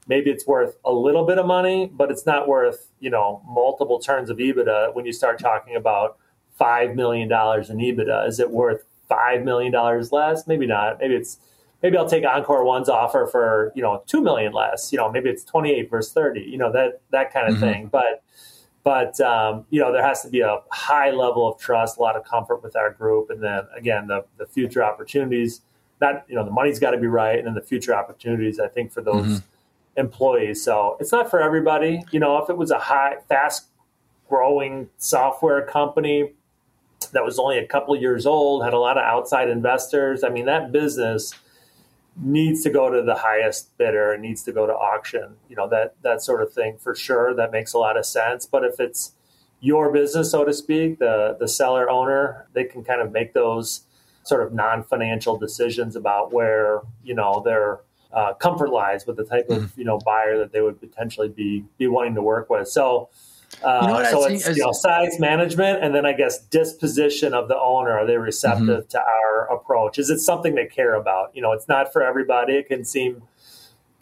[0.08, 3.98] Maybe it's worth a little bit of money, but it's not worth you know multiple
[3.98, 6.16] turns of EBITDA when you start talking about
[6.56, 8.26] five million dollars in EBITDA.
[8.26, 10.46] Is it worth five million dollars less?
[10.46, 10.98] Maybe not.
[11.00, 11.38] Maybe it's
[11.86, 14.92] maybe I'll take Encore One's offer for you know two million less.
[14.92, 16.40] You know, maybe it's twenty eight versus thirty.
[16.40, 17.64] You know that that kind of mm-hmm.
[17.64, 17.86] thing.
[17.86, 18.24] But
[18.82, 22.16] but um, you know there has to be a high level of trust, a lot
[22.16, 25.60] of comfort with our group, and then again the the future opportunities.
[26.00, 28.58] Not you know the money's got to be right, and then the future opportunities.
[28.58, 30.00] I think for those mm-hmm.
[30.00, 30.64] employees.
[30.64, 32.02] So it's not for everybody.
[32.10, 33.68] You know, if it was a high, fast
[34.28, 36.32] growing software company
[37.12, 40.24] that was only a couple years old, had a lot of outside investors.
[40.24, 41.32] I mean, that business
[42.20, 45.94] needs to go to the highest bidder, needs to go to auction, you know, that
[46.02, 47.34] that sort of thing for sure.
[47.34, 48.46] That makes a lot of sense.
[48.46, 49.12] But if it's
[49.60, 53.82] your business, so to speak, the the seller owner, they can kind of make those
[54.22, 57.80] sort of non-financial decisions about where, you know, their
[58.12, 59.80] uh, comfort lies with the type of, mm-hmm.
[59.80, 62.66] you know, buyer that they would potentially be be wanting to work with.
[62.66, 63.08] So
[63.62, 67.48] uh, you know so it's you know, size management and then I guess disposition of
[67.48, 67.92] the owner.
[67.92, 68.88] Are they receptive mm-hmm.
[68.88, 69.98] to our approach?
[69.98, 71.34] Is it something they care about?
[71.34, 72.54] You know, it's not for everybody.
[72.54, 73.22] It can seem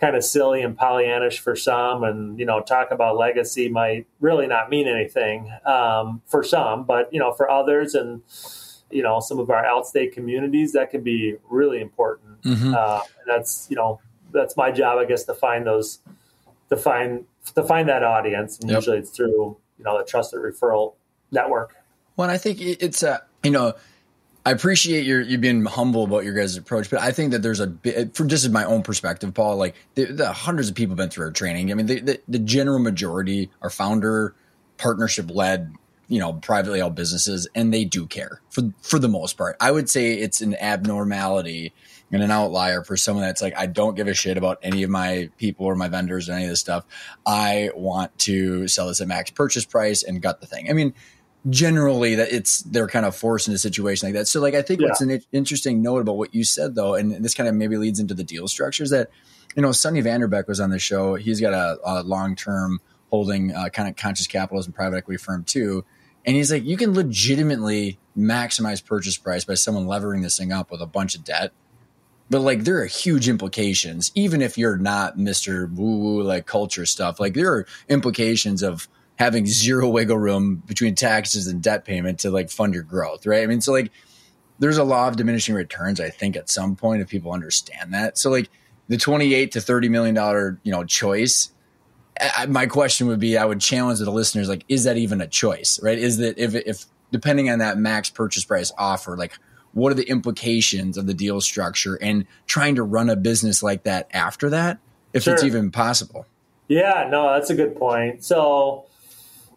[0.00, 4.46] kind of silly and Pollyannish for some, and you know, talk about legacy might really
[4.46, 8.22] not mean anything um, for some, but you know, for others and
[8.90, 12.40] you know, some of our outstate communities, that can be really important.
[12.42, 12.74] Mm-hmm.
[12.76, 14.00] Uh, that's you know,
[14.32, 16.00] that's my job, I guess, to find those
[16.68, 18.58] to find to find that audience.
[18.58, 18.78] And yep.
[18.78, 20.94] usually it's through you know the trusted referral
[21.30, 21.76] network.
[22.16, 23.74] Well, I think it's a you know.
[24.46, 27.60] I appreciate your you being humble about your guys' approach, but I think that there's
[27.60, 29.56] a bit from just my own perspective, Paul.
[29.56, 31.70] Like the, the hundreds of people have been through our training.
[31.70, 34.34] I mean, the, the, the general majority are founder
[34.76, 35.72] partnership led,
[36.08, 39.56] you know, privately held businesses, and they do care for for the most part.
[39.60, 41.72] I would say it's an abnormality
[42.12, 44.90] and an outlier for someone that's like, I don't give a shit about any of
[44.90, 46.84] my people or my vendors or any of this stuff.
[47.26, 50.70] I want to sell this at max purchase price and gut the thing.
[50.70, 50.94] I mean,
[51.50, 54.26] generally that it's they're kind of forced in a situation like that.
[54.26, 54.88] So like I think yeah.
[54.88, 58.00] what's an interesting note about what you said though, and this kind of maybe leads
[58.00, 59.10] into the deal structures that
[59.56, 61.16] you know Sonny Vanderbeck was on the show.
[61.16, 65.44] He's got a, a long term holding uh, kind of conscious capitalism private equity firm
[65.44, 65.84] too.
[66.26, 70.70] And he's like, you can legitimately maximize purchase price by someone levering this thing up
[70.70, 71.52] with a bunch of debt
[72.30, 76.86] but like there are huge implications even if you're not mr woo woo like culture
[76.86, 82.18] stuff like there are implications of having zero wiggle room between taxes and debt payment
[82.20, 83.42] to like fund your growth right?
[83.42, 83.92] I mean so like
[84.58, 88.18] there's a law of diminishing returns i think at some point if people understand that.
[88.18, 88.50] So like
[88.88, 91.50] the 28 to 30 million dollar you know choice
[92.20, 95.26] I, my question would be i would challenge the listeners like is that even a
[95.26, 95.98] choice right?
[95.98, 99.38] Is that if if depending on that max purchase price offer like
[99.74, 103.84] what are the implications of the deal structure and trying to run a business like
[103.84, 104.78] that after that
[105.12, 105.34] if sure.
[105.34, 106.26] it's even possible?
[106.68, 108.24] Yeah no that's a good point.
[108.24, 108.86] So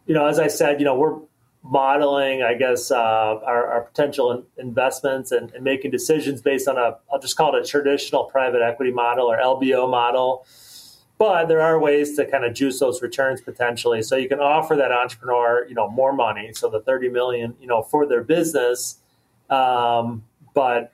[0.07, 1.19] you know as i said you know we're
[1.63, 6.77] modeling i guess uh, our, our, potential in investments and, and, making decisions based on
[6.77, 10.45] a i'll just call it a traditional private equity model or lbo model.
[11.19, 14.03] But there are ways to kind of juice those returns potentially.
[14.03, 17.67] So you can offer that entrepreneur you know more money so the 30 million you
[17.67, 18.99] know for their business
[19.49, 20.91] um, but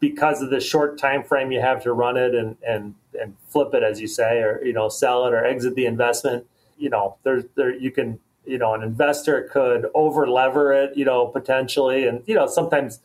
[0.00, 3.74] because of the short time frame you have to run it and, and and flip
[3.74, 6.46] it, as you say, or you know, sell it or exit the investment.
[6.78, 11.04] You know, there's there you can you know an investor could over lever it, you
[11.04, 13.00] know, potentially, and you know sometimes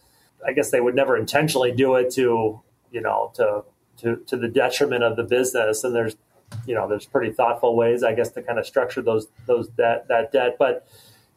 [0.45, 3.63] I guess they would never intentionally do it to you know to
[3.97, 5.83] to to the detriment of the business.
[5.83, 6.15] And there's
[6.65, 10.07] you know there's pretty thoughtful ways I guess to kind of structure those those debt
[10.07, 10.87] that debt, but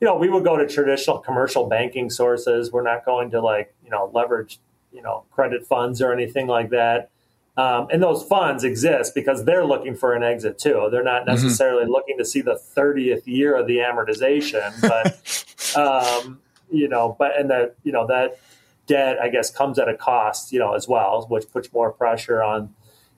[0.00, 2.70] you know, we would go to traditional commercial banking sources.
[2.72, 4.60] We're not going to like, you know, leverage,
[4.92, 7.10] you know, credit funds or anything like that.
[7.56, 10.88] Um, and those funds exist because they're looking for an exit too.
[10.92, 11.30] They're not mm-hmm.
[11.32, 11.92] necessarily mm-hmm.
[11.92, 16.38] looking to see the 30th year of the amortization, but, um,
[16.70, 18.38] you know, but, and that, you know, that
[18.86, 22.40] debt, I guess, comes at a cost, you know, as well, which puts more pressure
[22.40, 22.72] on,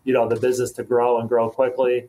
[0.05, 2.09] you know, the business to grow and grow quickly.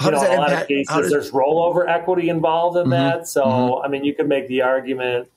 [0.00, 2.90] How you know, a lot impact, of cases, does, there's rollover equity involved in mm-hmm,
[2.90, 3.28] that.
[3.28, 3.84] So, mm-hmm.
[3.84, 5.28] I mean, you could make the argument,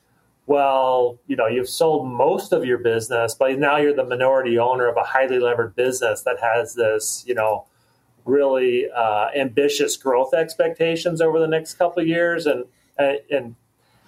[0.46, 4.86] well, you know, you've sold most of your business, but now you're the minority owner
[4.86, 7.66] of a highly levered business that has this, you know,
[8.24, 12.64] really uh, ambitious growth expectations over the next couple of years, and
[12.98, 13.54] and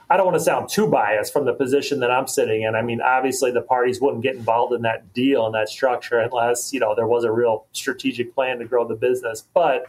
[0.09, 2.77] I don't want to sound too biased from the position that I'm sitting in.
[2.77, 6.73] I mean, obviously, the parties wouldn't get involved in that deal and that structure unless
[6.73, 9.87] you know there was a real strategic plan to grow the business, but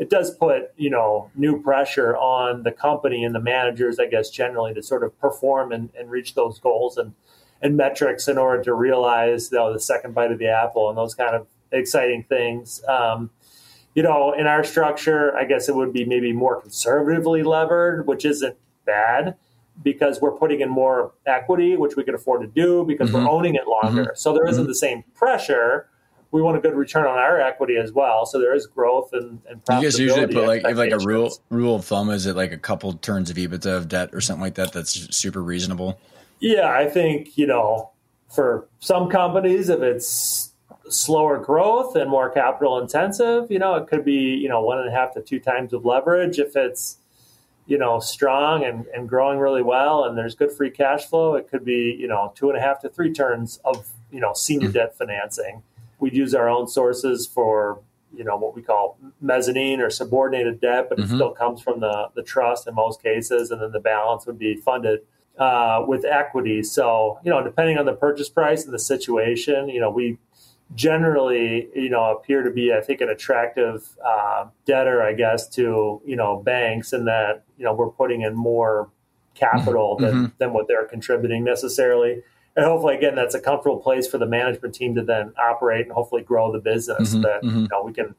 [0.00, 4.30] it does put you know new pressure on the company and the managers, I guess,
[4.30, 7.12] generally to sort of perform and, and reach those goals and
[7.62, 10.96] and metrics in order to realize you know, the second bite of the apple and
[10.96, 12.82] those kind of exciting things.
[12.88, 13.30] Um,
[13.94, 18.24] you know, in our structure, I guess it would be maybe more conservatively levered, which
[18.24, 19.36] isn't bad
[19.82, 23.26] because we're putting in more equity, which we can afford to do because mm-hmm.
[23.26, 24.04] we're owning it longer.
[24.04, 24.16] Mm-hmm.
[24.16, 24.70] So there isn't mm-hmm.
[24.70, 25.89] the same pressure
[26.32, 28.24] we want a good return on our equity as well.
[28.24, 31.32] So there is growth and, and You guys usually put like if like a rule
[31.50, 34.42] rule of thumb is it like a couple turns of EBITDA of debt or something
[34.42, 34.72] like that?
[34.72, 35.98] That's super reasonable.
[36.38, 37.90] Yeah, I think you know
[38.30, 40.52] for some companies, if it's
[40.88, 44.88] slower growth and more capital intensive, you know, it could be you know one and
[44.88, 46.38] a half to two times of leverage.
[46.38, 46.98] If it's
[47.66, 51.48] you know strong and, and growing really well and there's good free cash flow, it
[51.48, 54.68] could be you know two and a half to three turns of you know senior
[54.68, 54.74] mm-hmm.
[54.74, 55.62] debt financing
[56.00, 57.80] we'd use our own sources for
[58.12, 61.12] you know what we call mezzanine or subordinated debt, but mm-hmm.
[61.12, 64.38] it still comes from the the trust in most cases, and then the balance would
[64.38, 65.00] be funded
[65.38, 66.62] uh, with equity.
[66.62, 70.18] So you know, depending on the purchase price and the situation, you know, we
[70.74, 76.02] generally you know appear to be, I think, an attractive uh, debtor, I guess, to
[76.04, 78.90] you know banks, in that you know we're putting in more
[79.34, 80.04] capital mm-hmm.
[80.04, 80.34] than mm-hmm.
[80.38, 82.22] than what they're contributing necessarily
[82.56, 85.92] and hopefully again that's a comfortable place for the management team to then operate and
[85.92, 87.60] hopefully grow the business mm-hmm, that mm-hmm.
[87.60, 88.14] you know we can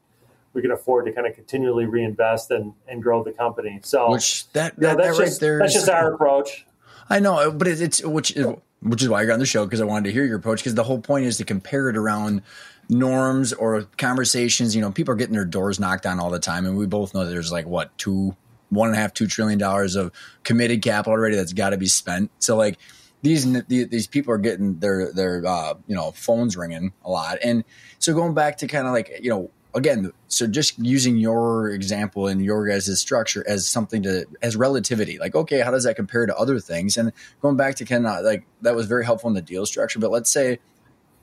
[0.52, 3.80] we can afford to kind of continually reinvest and, and grow the company.
[3.82, 6.66] So which that, that, that's, that just, right that's just our approach.
[7.08, 8.46] I know but it's, it's which is
[8.80, 10.74] which is why you're on the show because i wanted to hear your approach because
[10.74, 12.42] the whole point is to compare it around
[12.88, 14.74] norms or conversations.
[14.74, 17.14] You know people are getting their doors knocked on all the time and we both
[17.14, 18.36] know that there's like what two
[18.70, 20.12] one and a half two trillion dollars of
[20.44, 22.30] committed capital already that's got to be spent.
[22.38, 22.78] So like
[23.22, 27.64] these these people are getting their their uh, you know phones ringing a lot, and
[27.98, 32.26] so going back to kind of like you know again, so just using your example
[32.26, 36.26] and your guys' structure as something to as relativity, like okay, how does that compare
[36.26, 36.96] to other things?
[36.96, 39.98] And going back to kind of like that was very helpful in the deal structure.
[39.98, 40.58] But let's say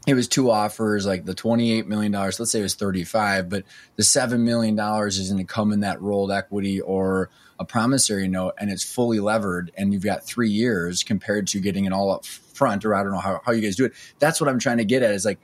[0.07, 2.39] it was two offers, like the twenty-eight million dollars.
[2.39, 3.65] Let's say it was thirty-five, but
[3.97, 7.29] the seven million dollars is going to come in that rolled equity or
[7.59, 11.85] a promissory note and it's fully levered and you've got three years compared to getting
[11.85, 13.93] it all up front or I don't know how, how you guys do it.
[14.19, 15.39] That's what I'm trying to get at is like,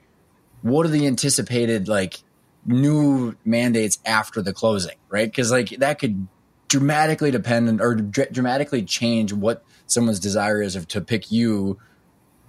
[0.62, 2.22] what are the anticipated like
[2.64, 5.30] new mandates after the closing, right?
[5.30, 6.26] Because like that could
[6.68, 11.78] dramatically depend or dr- dramatically change what someone's desire is of, to pick you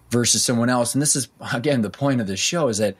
[0.09, 0.95] versus someone else.
[0.95, 2.95] And this is again the point of the show is that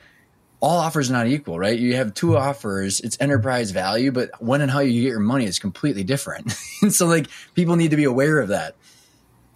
[0.59, 1.77] all offers are not equal, right?
[1.77, 5.45] You have two offers, it's enterprise value, but when and how you get your money
[5.45, 6.55] is completely different.
[6.81, 8.75] and so like people need to be aware of that.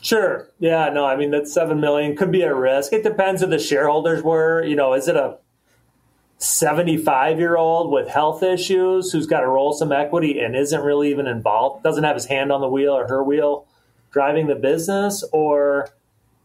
[0.02, 0.50] Sure.
[0.60, 2.94] Yeah, no, I mean that 7 million could be a risk.
[2.94, 5.38] It depends who the shareholders were, you know, is it a
[6.38, 11.12] 75 year old with health issues who's got to roll some equity and isn't really
[11.12, 13.68] even involved, doesn't have his hand on the wheel or her wheel
[14.12, 15.88] driving the business or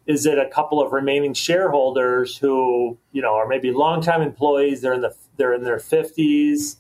[0.07, 4.81] is it a couple of remaining shareholders who you know are maybe longtime employees?
[4.81, 6.79] They're in the they're in their fifties.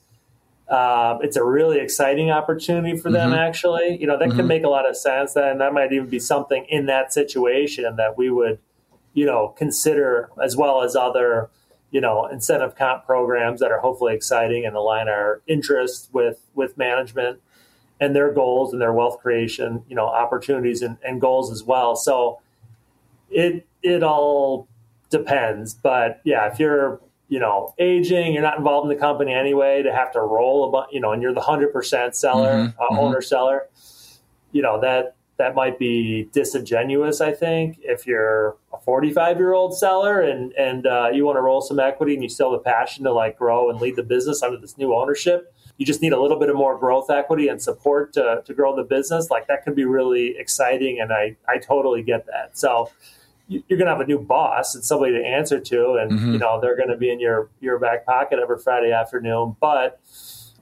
[0.68, 3.30] Uh, it's a really exciting opportunity for them.
[3.30, 3.38] Mm-hmm.
[3.38, 4.36] Actually, you know that mm-hmm.
[4.38, 5.36] could make a lot of sense.
[5.36, 8.58] and that might even be something in that situation that we would,
[9.12, 11.50] you know, consider as well as other,
[11.90, 16.78] you know, incentive comp programs that are hopefully exciting and align our interests with with
[16.78, 17.40] management
[17.98, 21.96] and their goals and their wealth creation, you know, opportunities and, and goals as well.
[21.96, 22.40] So
[23.30, 24.68] it it all
[25.10, 25.74] depends.
[25.74, 29.92] But yeah, if you're you know, aging, you're not involved in the company anyway to
[29.92, 32.98] have to roll a bunch, you know, and you're the 100% seller, Mhm, uh, mhm.
[32.98, 33.68] owner seller,
[34.52, 39.76] you know, that, that might be disingenuous, I think, if you're a 45 year old
[39.76, 42.64] seller and, and uh, you want to roll some equity and you still have the
[42.64, 45.52] passion to like grow and lead the business under this new ownership.
[45.78, 48.74] You just need a little bit of more growth equity and support to, to grow
[48.74, 49.30] the business.
[49.30, 51.00] Like that could be really exciting.
[51.00, 52.56] And I, I totally get that.
[52.56, 52.88] So,
[53.48, 56.32] you're going to have a new boss and somebody to answer to and Mhm.
[56.32, 59.56] you know they're going to be in your your back pocket every friday afternoon.
[59.60, 60.00] But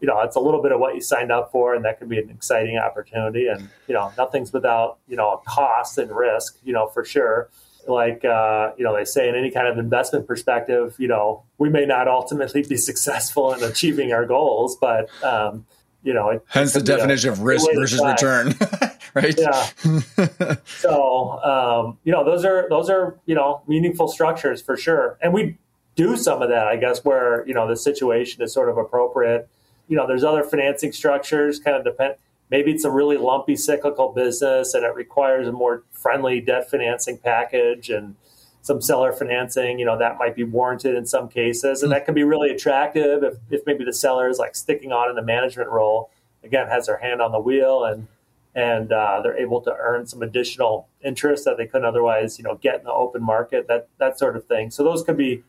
[0.01, 2.09] you know it's a little bit of what you signed up for and that could
[2.09, 3.47] be an exciting opportunity.
[3.49, 7.49] And you know nothing's without you know cost and risk you know for sure.
[7.87, 11.69] Like uh, you know they say in any kind of investment perspective you know we
[11.69, 15.67] may not ultimately be successful in achieving our goals but um,
[16.05, 18.55] you know it, Hence the could be a- definition of risk versus return,
[19.15, 19.35] right?
[19.39, 19.67] yeah.
[20.67, 25.19] So um, you know those are those are you know meaningful structures for sure.
[25.21, 25.59] And we
[25.97, 29.49] do some of that i guess where you know the situation is sort of appropriate.
[29.89, 32.15] You know there's other financing structures kind of depend
[32.51, 37.19] maybe it's a really lumpy cyclical business and it requires a more friendly debt financing
[37.19, 38.17] package and
[38.65, 42.15] some seller financing you know that might be warranted in some cases and that can
[42.15, 45.69] be really attractive if, if maybe the seller is like sticking on in the management
[45.69, 46.11] role
[46.43, 48.09] again has their hand on the wheel and
[48.55, 52.55] and uh, they're able to earn some additional interest that they couldn't otherwise, you know,
[52.55, 53.67] get in the open market.
[53.67, 54.71] That that sort of thing.
[54.71, 55.43] So those could be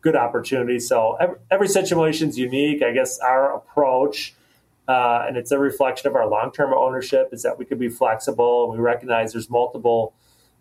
[0.00, 0.88] good opportunities.
[0.88, 2.82] So every, every situation is unique.
[2.82, 4.34] I guess our approach,
[4.88, 8.64] uh, and it's a reflection of our long-term ownership, is that we could be flexible.
[8.64, 10.14] And we recognize there's multiple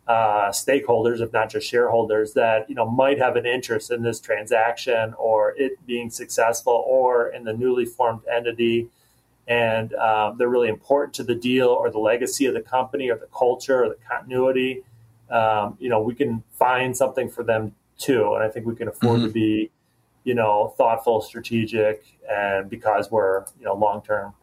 [0.07, 4.19] uh, stakeholders, if not just shareholders, that you know might have an interest in this
[4.19, 8.89] transaction or it being successful, or in the newly formed entity
[9.47, 13.17] and um, they're really important to the deal or the legacy of the company or
[13.17, 14.83] the culture or the continuity,
[15.29, 18.33] um, you know, we can find something for them too.
[18.33, 19.69] And I think we can afford to be,
[20.23, 24.33] you know, thoughtful, strategic, and because we're, you know, long term.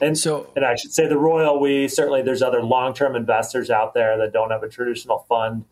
[0.00, 3.70] And So- and I should say the royal we certainly there's other long term investors
[3.70, 5.64] out there that don't have a traditional fund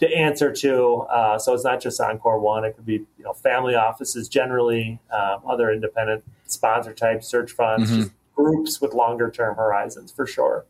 [0.00, 1.00] to answer to.
[1.10, 4.98] Uh, so it's not just Encore One; it could be you know family offices generally,
[5.12, 10.64] um, other independent sponsor type search funds, just groups with longer term horizons for sure.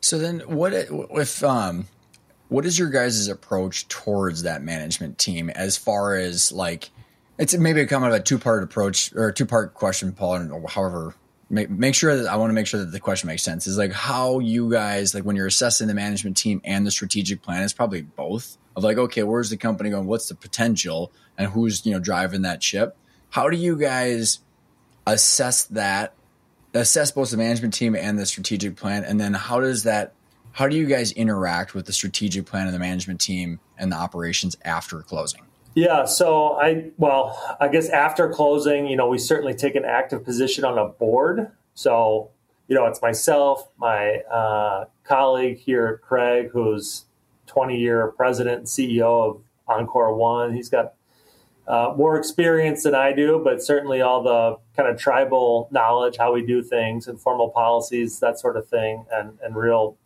[0.00, 1.86] So then, what if um,
[2.48, 6.90] what is your guys' approach towards that management team as far as like
[7.38, 10.34] it's maybe a kind of a two part approach or a two part question, Paul,
[10.34, 11.14] and however.
[11.50, 13.66] Make, make sure that I want to make sure that the question makes sense.
[13.66, 17.40] Is like how you guys like when you're assessing the management team and the strategic
[17.42, 17.62] plan.
[17.62, 20.06] It's probably both of like, okay, where's the company going?
[20.06, 22.96] What's the potential, and who's you know driving that ship?
[23.30, 24.40] How do you guys
[25.06, 26.14] assess that
[26.74, 30.12] assess both the management team and the strategic plan and then how does that
[30.52, 33.96] how do you guys interact with the strategic plan and the management team and the
[33.96, 35.40] operations after closing
[35.78, 40.24] Yeah, so I well, I guess after closing, you know, we certainly take an active
[40.24, 41.52] position on a board.
[41.74, 42.30] So,
[42.66, 47.04] you know, it's myself, my uh, colleague here, Craig, who's
[47.46, 50.52] 20 year president and CEO of Encore One.
[50.52, 50.94] He's got
[51.68, 56.32] uh, more experience than I do, but certainly all the kind of tribal knowledge, how
[56.32, 59.96] we do things, and formal policies, that sort of thing, and and real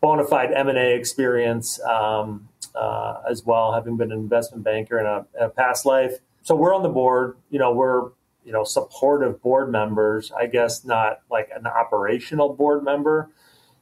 [0.00, 4.98] bona fide M and A experience um, uh, as well, having been an investment banker
[4.98, 6.18] in a, in a past life.
[6.42, 7.36] So we're on the board.
[7.50, 8.10] You know, we're
[8.44, 10.32] you know supportive board members.
[10.32, 13.30] I guess not like an operational board member.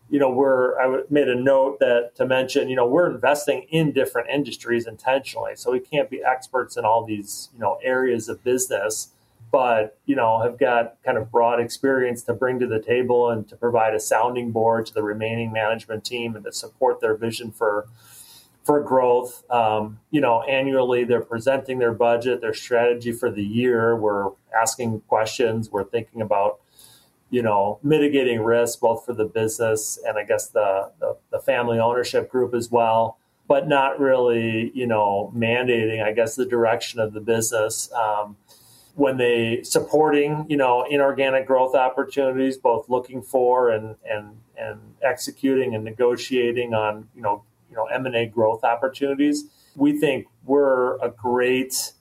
[0.08, 2.68] You know, we're I made a note that to mention.
[2.68, 7.04] You know, we're investing in different industries intentionally, so we can't be experts in all
[7.04, 9.08] these you know areas of business
[9.56, 13.48] but you know have got kind of broad experience to bring to the table and
[13.48, 17.50] to provide a sounding board to the remaining management team and to support their vision
[17.50, 17.88] for
[18.64, 19.50] for growth.
[19.50, 23.96] Um, you know, annually they're presenting their budget, their strategy for the year.
[23.96, 25.70] We're asking questions.
[25.70, 26.60] We're thinking about
[27.30, 31.78] you know mitigating risk both for the business and I guess the the, the family
[31.78, 33.16] ownership group as well.
[33.48, 37.90] But not really, you know, mandating, I guess, the direction of the business.
[37.92, 38.36] Um,
[38.96, 45.74] when they supporting you know inorganic growth opportunities both looking for and and and executing
[45.74, 49.44] and negotiating on you know you know M&A growth opportunities
[49.76, 51.92] we think we're a great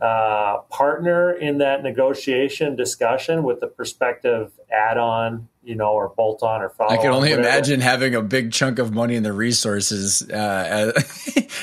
[0.00, 6.70] uh, partner in that negotiation discussion with the prospective add-on you know or bolt-on or
[6.70, 10.92] follow i can only imagine having a big chunk of money in the resources uh,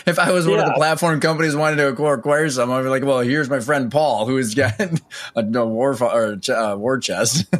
[0.05, 3.03] if i was one of the platform companies wanting to acquire, some i'd be like
[3.03, 4.79] well here's my friend paul who's got
[5.35, 7.45] a, no war or uh, war chest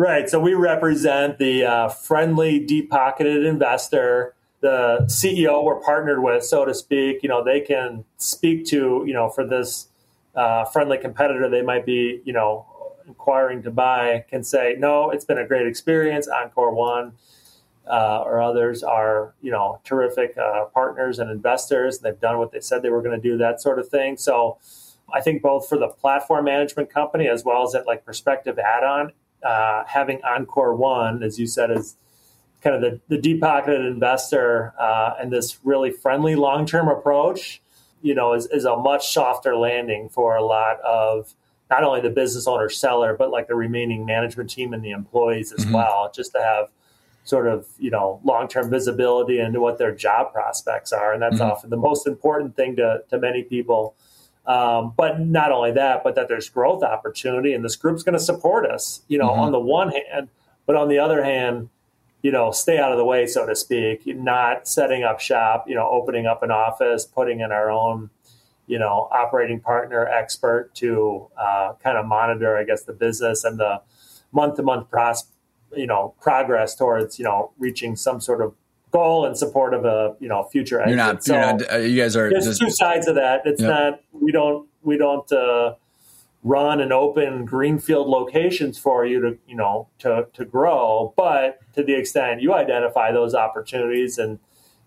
[0.00, 0.30] Right.
[0.30, 6.64] So we represent the uh, friendly, deep pocketed investor, the CEO we're partnered with, so
[6.64, 7.22] to speak.
[7.22, 9.88] You know, they can speak to, you know, for this
[10.34, 12.64] uh, friendly competitor they might be, you know,
[13.10, 16.28] inquiring to buy can say, no, it's been a great experience.
[16.28, 17.12] Encore One
[17.86, 21.98] uh, or others are, you know, terrific uh, partners and investors.
[21.98, 24.16] They've done what they said they were going to do, that sort of thing.
[24.16, 24.58] So
[25.12, 29.12] I think both for the platform management company as well as at like prospective add-on,
[29.42, 31.96] uh, having Encore One, as you said, is
[32.62, 37.60] kind of the, the deep pocketed investor uh, and this really friendly long-term approach,
[38.02, 41.34] you know, is, is a much softer landing for a lot of
[41.70, 45.52] not only the business owner seller, but like the remaining management team and the employees
[45.52, 45.74] as mm-hmm.
[45.74, 46.68] well, just to have
[47.24, 51.12] sort of, you know, long-term visibility into what their job prospects are.
[51.12, 51.50] And that's mm-hmm.
[51.50, 53.94] often the most important thing to, to many people.
[54.46, 58.24] Um, but not only that, but that there's growth opportunity and this group's going to
[58.24, 59.40] support us, you know, mm-hmm.
[59.40, 60.28] on the one hand,
[60.66, 61.68] but on the other hand,
[62.22, 65.74] you know, stay out of the way, so to speak, not setting up shop, you
[65.74, 68.10] know, opening up an office, putting in our own,
[68.70, 73.58] you know, operating partner expert to uh, kind of monitor, I guess, the business and
[73.58, 73.82] the
[74.30, 74.86] month to month
[75.76, 78.54] you know, progress towards, you know, reaching some sort of
[78.92, 80.90] goal in support of a, you know, future exit.
[80.90, 83.42] You're not, so you're not, uh, you guys are there's just, two sides of that.
[83.44, 83.70] It's yep.
[83.70, 85.74] not, we don't, we don't, uh,
[86.42, 91.82] run and open greenfield locations for you to you know to to grow but to
[91.82, 94.38] the extent you identify those opportunities and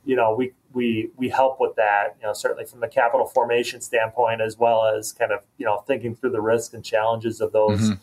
[0.06, 3.82] you know we we we help with that you know certainly from the capital formation
[3.82, 7.52] standpoint as well as kind of you know thinking through the risks and challenges of
[7.52, 7.94] those mm-hmm.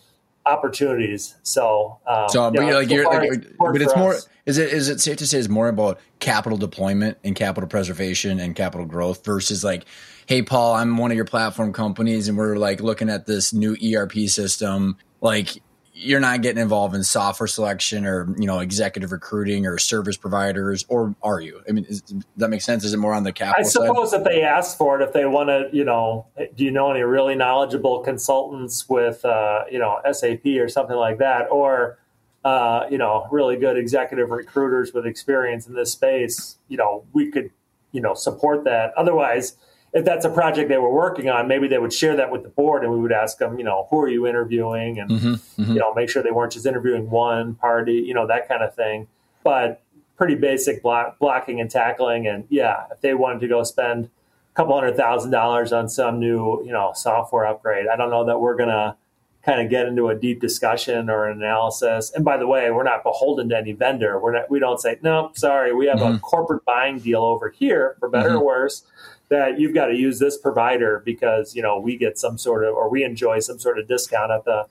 [0.47, 1.37] opportunities.
[1.43, 5.01] So um, so but, know, like you're like, but it's more is it is it
[5.01, 9.63] safe to say it's more about capital deployment and capital preservation and capital growth versus
[9.63, 9.85] like
[10.27, 13.77] hey paul i'm one of your platform companies and we're like looking at this new
[13.95, 14.97] erp system.
[15.21, 15.63] Like
[16.01, 20.85] you're not getting involved in software selection or you know executive recruiting or service providers
[20.89, 21.61] or are you?
[21.69, 22.85] I mean is, does that make sense?
[22.85, 24.21] Is it more on the capital i suppose side?
[24.21, 26.27] if they ask for it if they want to you know
[26.57, 31.19] do you know any really knowledgeable consultants with uh, you know sap or something like
[31.19, 31.51] that?
[31.51, 31.99] Or
[32.45, 37.31] uh, you know really good executive recruiters with experience in this space you know we
[37.31, 37.51] could
[37.93, 38.93] you know support that.
[38.97, 39.57] Otherwise
[39.93, 42.49] if that's a project they were working on, maybe they would share that with the
[42.49, 44.99] board and we would ask them, you know, who are you interviewing?
[44.99, 45.73] And, mm-hmm, mm-hmm.
[45.73, 48.75] you know, make sure they weren't just interviewing one party, you know, that kind of
[48.75, 49.09] thing.
[49.43, 49.83] But
[50.17, 52.27] pretty basic block, blocking and tackling.
[52.27, 56.21] And yeah, if they wanted to go spend a couple hundred thousand dollars on some
[56.21, 58.97] new, you know, software upgrade, I don't know that we're going to
[59.43, 62.13] kind of get into a deep discussion or an analysis.
[62.15, 64.21] And by the way, we're not beholden to any vendor.
[64.21, 66.17] We're not, we don't say, no, sorry, we have mm-hmm.
[66.17, 68.39] a corporate buying deal over here for better mm-hmm.
[68.39, 68.85] or worse
[69.31, 72.75] that you've got to use this provider because you know we get some sort of
[72.75, 74.67] or we enjoy some sort of discount at the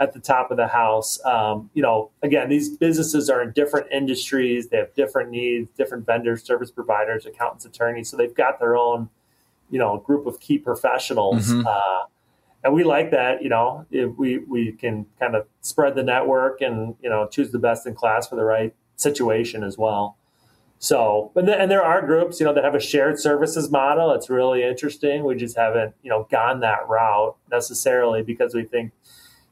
[0.00, 1.24] at the top of the house.
[1.24, 4.68] Um, you know, again, these businesses are in different industries.
[4.68, 8.10] They have different needs, different vendors, service providers, accountants, attorneys.
[8.10, 9.08] So they've got their own,
[9.70, 11.48] you know, group of key professionals.
[11.48, 11.66] Mm-hmm.
[11.66, 12.06] Uh,
[12.64, 16.62] and we like that, you know, if we, we can kind of spread the network
[16.62, 20.16] and, you know, choose the best in class for the right situation as well.
[20.84, 24.10] So, and, and there are groups, you know, that have a shared services model.
[24.12, 25.24] It's really interesting.
[25.24, 28.92] We just haven't, you know, gone that route necessarily because we think,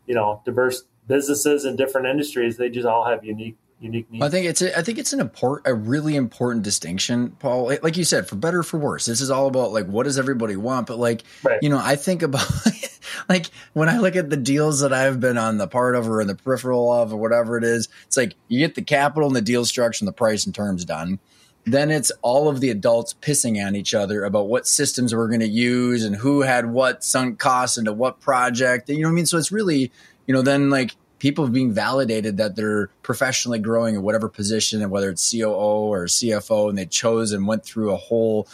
[0.06, 4.24] you know, diverse businesses in different industries, they just all have unique unique needs.
[4.24, 7.76] I think it's a, I think it's an important, a really important distinction, Paul.
[7.82, 10.18] Like you said, for better or for worse, this is all about like what does
[10.18, 10.86] everybody want.
[10.86, 11.58] But like, right.
[11.62, 12.46] you know, I think about
[13.28, 16.20] like when I look at the deals that I've been on the part of or
[16.20, 19.36] in the peripheral of or whatever it is, it's like you get the capital and
[19.36, 21.18] the deal structure and the price and terms done.
[21.64, 25.40] Then it's all of the adults pissing on each other about what systems we're going
[25.40, 28.88] to use and who had what sunk costs into what project.
[28.88, 29.26] You know what I mean?
[29.26, 29.92] So it's really,
[30.26, 34.90] you know, then like people being validated that they're professionally growing in whatever position and
[34.90, 38.48] whether it's COO or CFO and they chose and went through a whole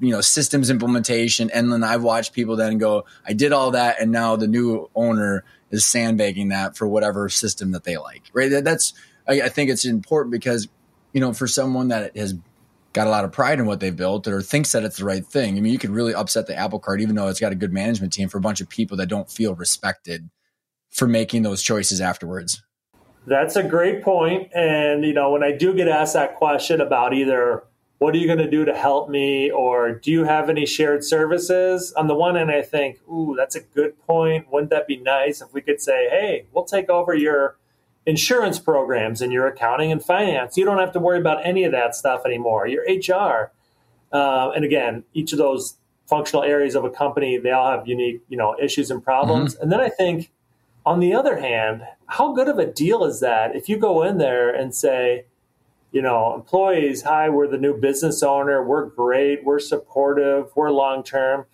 [0.00, 1.50] you know systems implementation.
[1.50, 4.88] And then I've watched people then go I did all that and now the new
[4.94, 8.22] owner is sandbagging that for whatever system that they like.
[8.32, 8.64] Right?
[8.64, 8.94] That's
[9.28, 10.66] I, I think it's important because
[11.12, 12.36] you know for someone that has
[12.94, 15.26] got a lot of pride in what they've built or thinks that it's the right
[15.26, 17.54] thing I mean you could really upset the apple cart even though it's got a
[17.54, 20.30] good management team for a bunch of people that don't feel respected
[20.94, 22.62] for making those choices afterwards.
[23.26, 24.50] That's a great point.
[24.54, 27.64] And, you know, when I do get asked that question about either
[27.98, 31.04] what are you going to do to help me or do you have any shared
[31.04, 31.92] services?
[31.94, 34.46] On the one hand, I think, ooh, that's a good point.
[34.52, 37.56] Wouldn't that be nice if we could say, hey, we'll take over your
[38.06, 40.56] insurance programs and your accounting and finance?
[40.56, 42.66] You don't have to worry about any of that stuff anymore.
[42.66, 43.52] Your HR.
[44.12, 45.76] Uh, and again, each of those
[46.06, 49.54] functional areas of a company, they all have unique, you know, issues and problems.
[49.54, 49.62] Mm-hmm.
[49.62, 50.30] And then I think,
[50.86, 54.18] on the other hand, how good of a deal is that if you go in
[54.18, 55.26] there and say,
[55.92, 61.02] you know, employees, hi, we're the new business owner, we're great, we're supportive, we're long
[61.02, 61.46] term.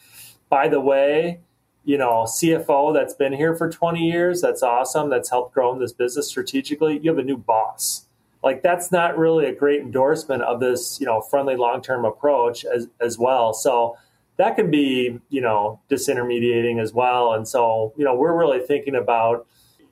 [0.48, 1.40] By the way,
[1.84, 4.40] you know, CFO that's been here for 20 years.
[4.40, 5.10] That's awesome.
[5.10, 6.98] That's helped grow this business strategically.
[6.98, 8.06] You have a new boss.
[8.42, 12.88] Like that's not really a great endorsement of this, you know, friendly long-term approach as
[13.00, 13.52] as well.
[13.52, 13.96] So
[14.40, 17.34] that can be, you know, disintermediating as well.
[17.34, 19.46] And so, you know, we're really thinking about,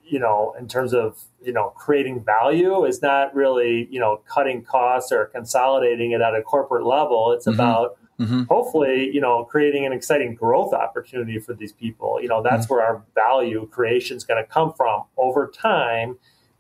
[0.07, 4.62] you know, in terms of, you know, creating value is not really, you know, cutting
[4.62, 7.32] costs or consolidating it at a corporate level.
[7.32, 7.61] It's mm-hmm.
[7.61, 8.44] about mm-hmm.
[8.44, 12.18] hopefully, you know, creating an exciting growth opportunity for these people.
[12.22, 12.74] You know, that's mm-hmm.
[12.74, 16.16] where our value creation is going to come from over time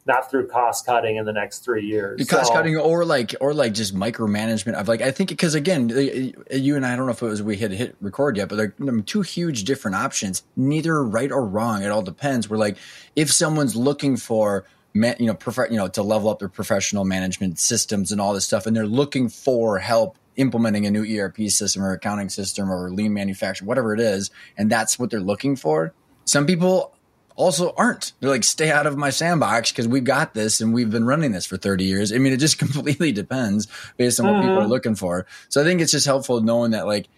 [0.08, 2.26] not through cost cutting in the next three years.
[2.26, 5.92] Cost so, cutting or like or like just micromanagement of like I think because again
[5.92, 8.48] uh, you and I, I don't know if it was we had hit record yet,
[8.48, 10.42] but they're two huge different options.
[10.56, 11.82] Neither right or wrong.
[11.82, 12.48] It all depends.
[12.48, 12.78] We're like
[13.14, 17.60] if someone's looking for you know, prof- you know, to level up their professional management
[17.60, 21.82] systems and all this stuff, and they're looking for help implementing a new ERP system
[21.82, 25.92] or accounting system or lean manufacturing, whatever it is, and that's what they're looking for.
[26.24, 26.94] Some people
[27.38, 28.12] also aren't.
[28.18, 31.32] They're like, stay out of my sandbox because we've got this and we've been running
[31.32, 32.12] this for 30 years.
[32.12, 34.70] I mean, it just completely depends based on what people are mm-hmm.
[34.70, 35.24] looking for.
[35.48, 37.08] So I think it's just helpful knowing that, like,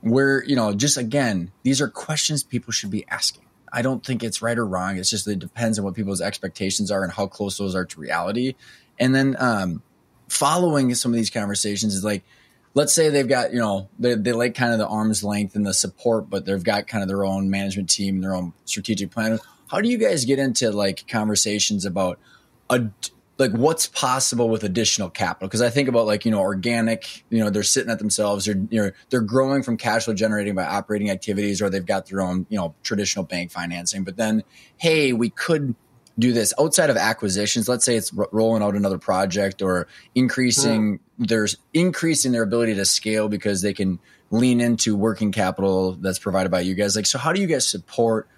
[0.00, 3.44] we're, you know, just again, these are questions people should be asking.
[3.72, 4.96] I don't think it's right or wrong.
[4.96, 8.00] It's just it depends on what people's expectations are and how close those are to
[8.00, 8.54] reality.
[8.98, 9.82] And then um,
[10.28, 12.22] following some of these conversations is like,
[12.78, 15.66] let's say they've got you know they, they like kind of the arm's length and
[15.66, 19.10] the support but they've got kind of their own management team and their own strategic
[19.10, 19.40] plan.
[19.68, 22.20] How do you guys get into like conversations about
[22.70, 22.86] a
[23.36, 25.48] like what's possible with additional capital?
[25.48, 28.62] Because i think about like you know organic you know they're sitting at themselves they're
[28.70, 32.20] you know they're growing from cash flow generating by operating activities or they've got their
[32.20, 34.04] own you know traditional bank financing.
[34.04, 34.44] But then
[34.76, 35.74] hey we could
[36.18, 37.68] do this outside of acquisitions.
[37.68, 41.00] Let's say it's rolling out another project or increasing mm.
[41.18, 44.00] there's increasing their ability to scale because they can
[44.30, 46.96] lean into working capital that's provided by you guys.
[46.96, 48.28] Like so how do you guys support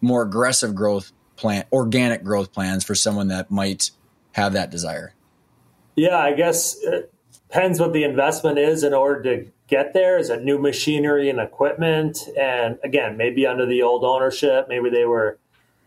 [0.00, 3.90] more aggressive growth plan organic growth plans for someone that might
[4.32, 5.14] have that desire?
[5.96, 7.12] Yeah i guess it
[7.48, 10.18] depends what the investment is in order to get there.
[10.18, 12.18] Is a new machinery and equipment?
[12.38, 15.38] And again maybe under the old ownership maybe they were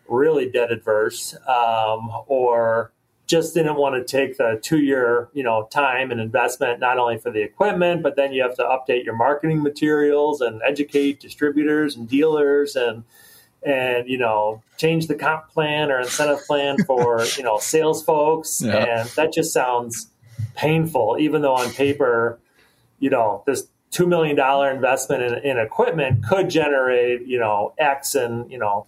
[0.09, 2.91] really debt adverse um, or
[3.27, 7.17] just didn't want to take the two year you know time and investment not only
[7.17, 11.95] for the equipment but then you have to update your marketing materials and educate distributors
[11.95, 13.03] and dealers and
[13.63, 18.61] and you know change the comp plan or incentive plan for you know sales folks
[18.61, 19.01] yeah.
[19.01, 20.07] and that just sounds
[20.55, 22.39] painful even though on paper
[22.99, 28.15] you know this two million dollar investment in, in equipment could generate you know x
[28.15, 28.85] and you know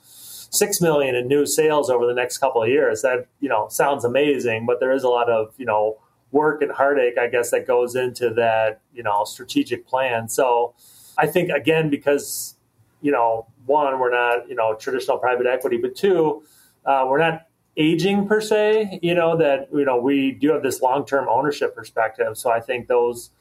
[0.49, 3.01] six million in new sales over the next couple of years.
[3.01, 5.97] That you know sounds amazing, but there is a lot of you know
[6.31, 10.27] work and heartache, I guess, that goes into that you know strategic plan.
[10.29, 10.73] So
[11.17, 12.55] I think again because
[13.01, 16.43] you know one we're not you know traditional private equity, but two
[16.85, 17.47] uh, we're not
[17.77, 18.99] aging per se.
[19.01, 22.37] You know that you know we do have this long term ownership perspective.
[22.37, 23.31] So I think those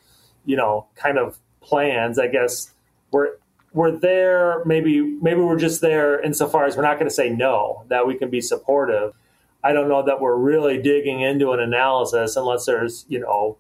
[0.45, 2.73] you know kind of plans, I guess,
[3.11, 3.37] we're
[3.79, 7.85] we're there maybe maybe we're just there insofar as we're not going to say no
[7.87, 9.15] that we can be supportive.
[9.63, 13.57] I don't know that we're really digging into an analysis unless there's you know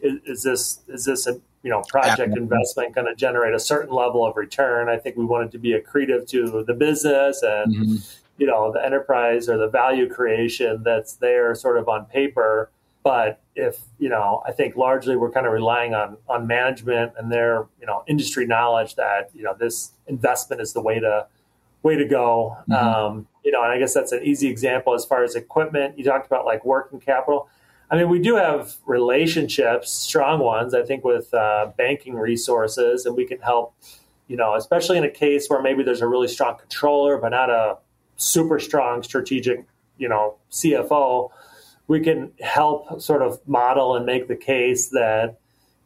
[0.00, 3.94] is, is this is this a you know project investment going to generate a certain
[3.94, 4.88] level of return?
[4.88, 7.96] I think we want it to be accretive to the business and mm-hmm.
[8.38, 12.70] you know the enterprise or the value creation that's there sort of on paper.
[13.02, 17.30] But if you know, I think largely we're kind of relying on on management and
[17.30, 21.26] their you know industry knowledge that you know this investment is the way to
[21.82, 22.56] way to go.
[22.62, 22.72] Mm-hmm.
[22.72, 25.98] Um, you know, and I guess that's an easy example as far as equipment.
[25.98, 27.48] You talked about like working capital.
[27.90, 33.16] I mean, we do have relationships, strong ones, I think, with uh, banking resources, and
[33.16, 33.74] we can help.
[34.28, 37.50] You know, especially in a case where maybe there's a really strong controller, but not
[37.50, 37.78] a
[38.16, 39.64] super strong strategic,
[39.98, 41.30] you know, CFO
[41.90, 45.40] we can help sort of model and make the case that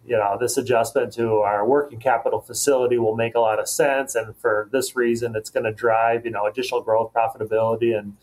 [0.06, 4.14] you know this adjustment to our working capital facility will make a lot of sense.
[4.14, 8.18] And for this reason it's going to drive you know additional growth profitability and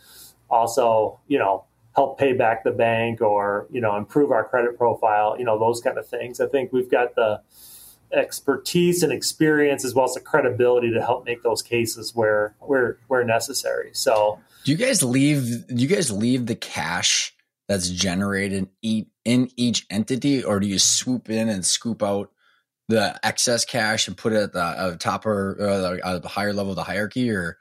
[0.48, 1.66] also you know
[1.96, 5.82] help pay back the bank or you know improve our credit profile you know those
[5.82, 6.40] kind of things.
[6.40, 7.42] I think we've got the
[8.14, 13.00] expertise and experience as well as the credibility to help make those cases where where
[13.08, 13.90] where necessary.
[13.94, 17.34] So do you guys leave do you guys leave the cash
[17.72, 22.30] that's generated in each entity, or do you swoop in and scoop out
[22.90, 26.72] the excess cash and put it at the uh, top or uh, the higher level
[26.72, 27.32] of the hierarchy?
[27.32, 27.58] Or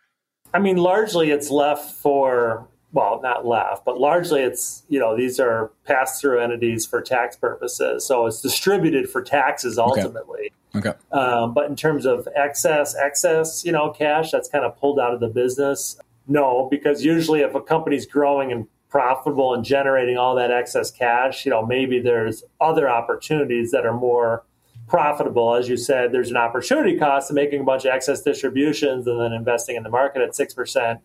[0.52, 5.38] I mean, largely it's left for well, not left, but largely it's, you know, these
[5.38, 8.04] are pass through entities for tax purposes.
[8.04, 10.50] So it's distributed for taxes ultimately.
[10.74, 10.88] Okay.
[10.88, 10.98] okay.
[11.12, 15.14] Um, but in terms of excess, excess, you know, cash that's kind of pulled out
[15.14, 20.34] of the business, no, because usually if a company's growing and profitable and generating all
[20.34, 24.45] that excess cash, you know, maybe there's other opportunities that are more
[24.88, 25.55] profitable.
[25.55, 29.20] As you said, there's an opportunity cost of making a bunch of excess distributions and
[29.20, 31.01] then investing in the market at 6%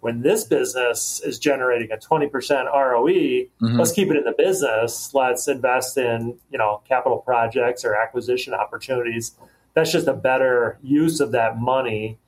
[0.00, 2.30] when this business is generating a 20%
[2.72, 3.76] ROE, mm-hmm.
[3.76, 5.12] let's keep it in the business.
[5.14, 9.32] Let's invest in, you know, capital projects or acquisition opportunities.
[9.74, 12.18] That's just a better use of that money.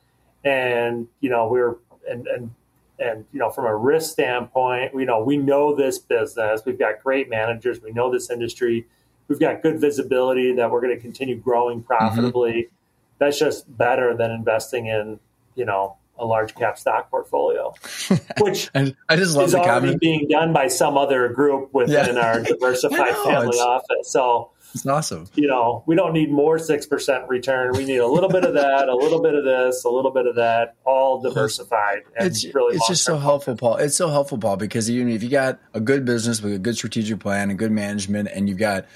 [0.45, 1.77] And, you know, we're,
[2.11, 2.51] and, and,
[2.99, 6.63] and, you know, from a risk standpoint, you know, we know this business.
[6.65, 7.81] We've got great managers.
[7.81, 8.87] We know this industry.
[9.29, 12.53] We've got good visibility that we're going to continue growing profitably.
[12.53, 12.75] Mm-hmm.
[13.19, 15.21] That's just better than investing in,
[15.55, 17.73] you know, a large cap stock portfolio,
[18.41, 20.01] which I just love is the already comment.
[20.01, 22.27] being done by some other group within yeah.
[22.27, 24.11] our diversified family office.
[24.11, 25.27] So it's awesome.
[25.35, 27.73] You know, we don't need more six percent return.
[27.73, 30.27] We need a little bit of that, a little bit of this, a little bit
[30.27, 32.03] of that, all diversified.
[32.17, 33.77] it's really it's just so helpful, Paul.
[33.77, 36.77] It's so helpful, Paul, because even if you got a good business with a good
[36.77, 38.87] strategic plan and good management, and you've got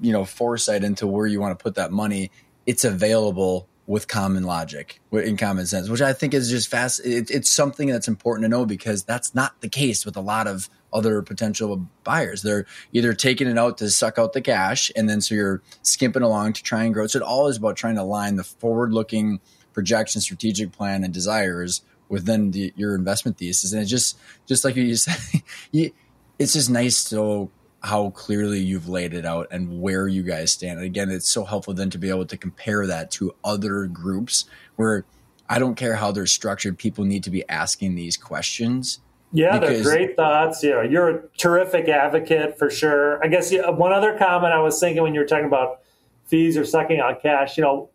[0.00, 2.30] you know foresight into where you want to put that money,
[2.66, 7.00] it's available with common logic, in common sense, which I think is just fast.
[7.04, 10.46] It, it's something that's important to know because that's not the case with a lot
[10.46, 12.42] of other potential buyers.
[12.42, 16.22] They're either taking it out to suck out the cash, and then so you're skimping
[16.22, 17.06] along to try and grow.
[17.06, 19.40] So it all is about trying to align the forward-looking
[19.72, 23.72] projection, strategic plan, and desires within the, your investment thesis.
[23.72, 25.42] And it just, just like you said,
[26.38, 27.50] it's just nice to
[27.84, 30.78] how clearly you've laid it out and where you guys stand.
[30.78, 34.46] And again, it's so helpful then to be able to compare that to other groups
[34.76, 35.04] where
[35.50, 39.00] I don't care how they're structured, people need to be asking these questions.
[39.32, 40.62] Yeah, they're great thoughts.
[40.62, 43.22] Know, you're a terrific advocate for sure.
[43.22, 45.80] I guess one other comment I was thinking when you were talking about
[46.24, 47.90] fees or sucking on cash, you know,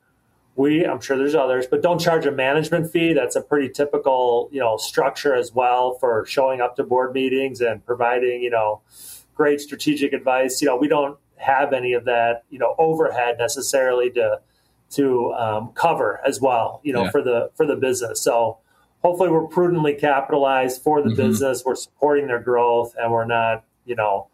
[0.55, 3.13] we I'm sure there's others, but don't charge a management fee.
[3.13, 7.61] That's a pretty typical, you know, structure as well for showing up to board meetings
[7.61, 8.81] and providing, you know,
[9.39, 10.61] great strategic advice.
[10.61, 14.41] You know, we don't have any of that, you know, overhead necessarily to
[14.91, 17.11] to um, cover as well, you know, yeah.
[17.11, 18.21] for the for the business.
[18.21, 18.57] So
[19.01, 21.15] hopefully we're prudently capitalized for the mm-hmm.
[21.15, 21.63] business.
[21.65, 24.27] We're supporting their growth, and we're not, you know,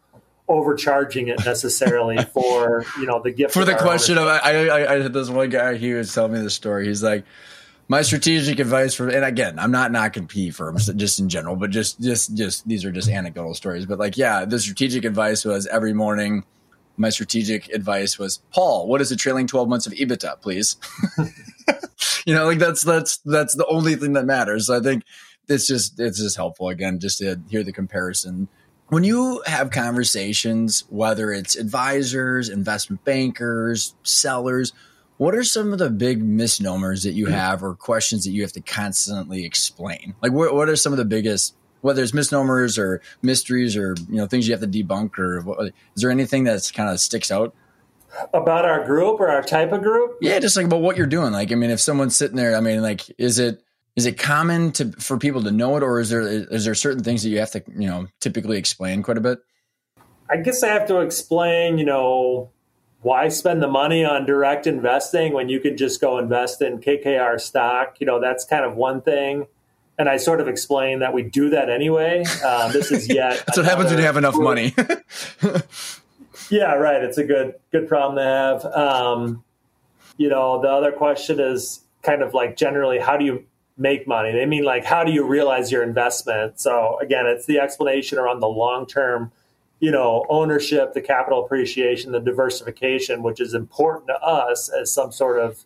[0.48, 5.02] overcharging it necessarily for you know the gift for the question of I, I I
[5.02, 6.88] had this one guy he was telling me the story.
[6.88, 7.24] He's like
[7.88, 11.70] my strategic advice for and again i'm not knocking p firms just in general but
[11.70, 15.66] just just just these are just anecdotal stories but like yeah the strategic advice was
[15.68, 16.44] every morning
[16.96, 20.76] my strategic advice was paul what is the trailing 12 months of ebitda please?
[22.26, 24.66] You know like that's that's that's the only thing that matters.
[24.66, 25.04] So i think
[25.48, 28.48] it's just it's just helpful again just to hear the comparison.
[28.88, 34.72] When you have conversations whether it's advisors investment bankers sellers
[35.18, 37.32] what are some of the big misnomers that you hmm.
[37.32, 40.14] have or questions that you have to constantly explain?
[40.22, 44.16] Like, what, what are some of the biggest, whether it's misnomers or mysteries or, you
[44.16, 47.30] know, things you have to debunk or what, is there anything that's kind of sticks
[47.30, 47.54] out?
[48.32, 50.16] About our group or our type of group?
[50.20, 51.32] Yeah, just like about what you're doing.
[51.32, 53.62] Like, I mean, if someone's sitting there, I mean, like, is it,
[53.96, 57.02] is it common to for people to know it or is there is there certain
[57.02, 59.38] things that you have to you know typically explain quite a bit
[60.30, 62.50] i guess i have to explain you know
[63.06, 67.40] why spend the money on direct investing when you can just go invest in KKR
[67.40, 68.00] stock?
[68.00, 69.46] You know, that's kind of one thing.
[69.96, 72.24] And I sort of explain that we do that anyway.
[72.44, 73.44] Um, this is yet.
[73.46, 74.44] that's what happens when you have enough group.
[74.44, 74.74] money.
[76.50, 77.00] yeah, right.
[77.00, 78.64] It's a good good problem to have.
[78.74, 79.44] Um,
[80.16, 83.44] you know, the other question is kind of like generally, how do you
[83.78, 84.32] make money?
[84.32, 86.58] They mean like, how do you realize your investment?
[86.58, 89.30] So again, it's the explanation around the long term
[89.80, 95.12] you know, ownership, the capital appreciation, the diversification, which is important to us as some
[95.12, 95.64] sort of,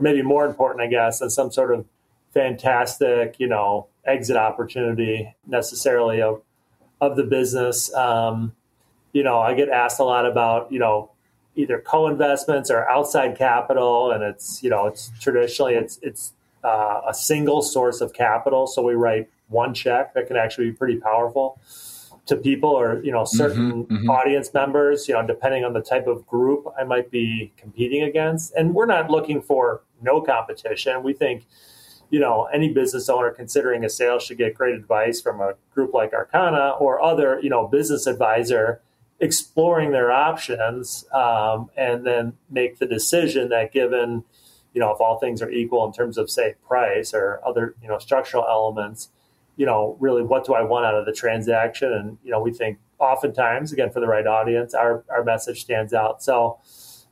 [0.00, 1.86] maybe more important, I guess, as some sort of
[2.34, 6.42] fantastic, you know, exit opportunity necessarily of
[7.00, 7.92] of the business.
[7.94, 8.54] Um,
[9.12, 11.10] you know, I get asked a lot about, you know,
[11.56, 16.32] either co-investments or outside capital, and it's, you know, it's traditionally it's it's
[16.64, 20.72] uh, a single source of capital, so we write one check that can actually be
[20.72, 21.60] pretty powerful
[22.26, 24.10] to people or you know certain mm-hmm, mm-hmm.
[24.10, 28.54] audience members you know depending on the type of group i might be competing against
[28.54, 31.44] and we're not looking for no competition we think
[32.10, 35.92] you know any business owner considering a sale should get great advice from a group
[35.92, 38.80] like Arkona or other you know business advisor
[39.18, 44.22] exploring their options um, and then make the decision that given
[44.74, 47.88] you know if all things are equal in terms of say price or other you
[47.88, 49.08] know structural elements
[49.56, 51.92] you know, really what do I want out of the transaction?
[51.92, 55.92] And, you know, we think oftentimes, again, for the right audience, our, our message stands
[55.92, 56.22] out.
[56.22, 56.58] So,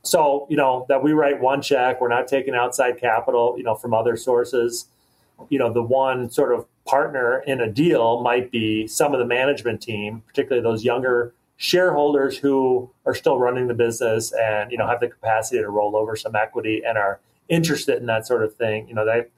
[0.03, 3.75] so, you know, that we write one check, we're not taking outside capital, you know,
[3.75, 4.87] from other sources.
[5.49, 9.25] You know, the one sort of partner in a deal might be some of the
[9.25, 14.87] management team, particularly those younger shareholders who are still running the business and, you know,
[14.87, 17.19] have the capacity to roll over some equity and are
[17.49, 18.87] interested in that sort of thing.
[18.87, 19.29] You know, that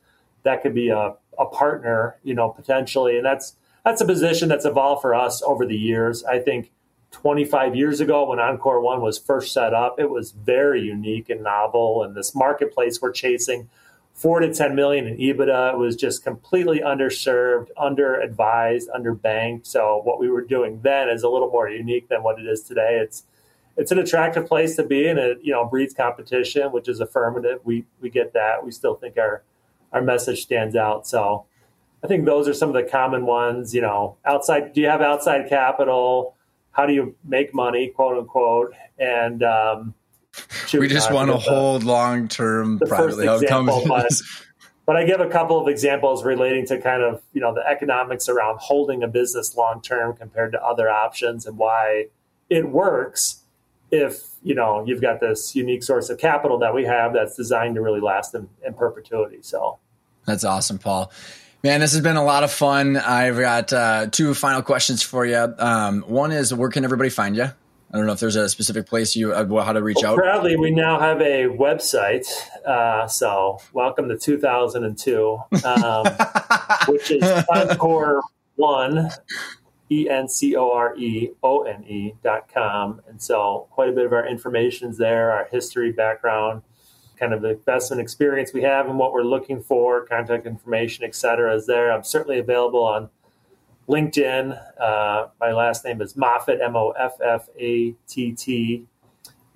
[0.43, 3.17] that could be a, a partner, you know, potentially.
[3.17, 6.23] And that's that's a position that's evolved for us over the years.
[6.23, 6.71] I think
[7.11, 11.43] 25 years ago when Encore One was first set up, it was very unique and
[11.43, 12.03] novel.
[12.03, 13.69] And this marketplace we're chasing,
[14.13, 19.67] four to 10 million in EBITDA, was just completely underserved, under advised, underbanked.
[19.67, 22.61] So what we were doing then is a little more unique than what it is
[22.61, 22.99] today.
[23.01, 23.23] It's
[23.75, 27.59] it's an attractive place to be and it you know breeds competition, which is affirmative.
[27.63, 28.63] We we get that.
[28.63, 29.43] We still think our
[29.93, 31.07] our message stands out.
[31.07, 31.45] So
[32.03, 33.73] I think those are some of the common ones.
[33.73, 34.73] You know, outside.
[34.73, 36.35] Do you have outside capital?
[36.71, 38.73] How do you make money, quote unquote?
[38.97, 39.93] And um,
[40.73, 43.87] we just want to hold long term privately held companies.
[43.87, 44.11] But,
[44.85, 48.27] but I give a couple of examples relating to kind of you know the economics
[48.27, 52.07] around holding a business long term compared to other options and why
[52.49, 53.43] it works
[53.91, 57.75] if you know you've got this unique source of capital that we have that's designed
[57.75, 59.39] to really last in, in perpetuity.
[59.41, 59.77] So
[60.25, 61.11] that's awesome, Paul.
[61.63, 62.97] Man, this has been a lot of fun.
[62.97, 65.55] I've got uh, two final questions for you.
[65.57, 67.43] Um, one is, where can everybody find you?
[67.45, 70.17] I don't know if there's a specific place you uh, how to reach well, out.
[70.17, 72.25] Proudly, we now have a website.
[72.65, 76.05] Uh, so, welcome to 2002, um,
[76.87, 78.21] which is Encore
[78.55, 79.11] One,
[79.89, 82.99] E N C O R E O N E dot com.
[83.07, 86.63] And so, quite a bit of our information is there, our history, background
[87.17, 91.15] kind of the investment experience we have and what we're looking for, contact information, et
[91.15, 91.91] cetera, is there.
[91.91, 93.09] I'm certainly available on
[93.87, 94.59] LinkedIn.
[94.79, 98.85] Uh, my last name is Moffatt, M O F F A T T.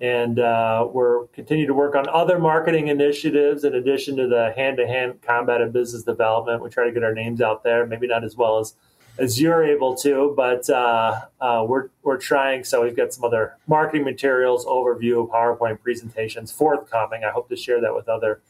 [0.00, 4.76] And uh, we're continue to work on other marketing initiatives in addition to the hand
[4.76, 6.62] to hand combat and business development.
[6.62, 8.74] We try to get our names out there, maybe not as well as
[9.18, 12.64] as you're able to, but uh, uh, we're we're trying.
[12.64, 17.24] So we've got some other marketing materials, overview, PowerPoint presentations forthcoming.
[17.24, 18.40] I hope to share that with other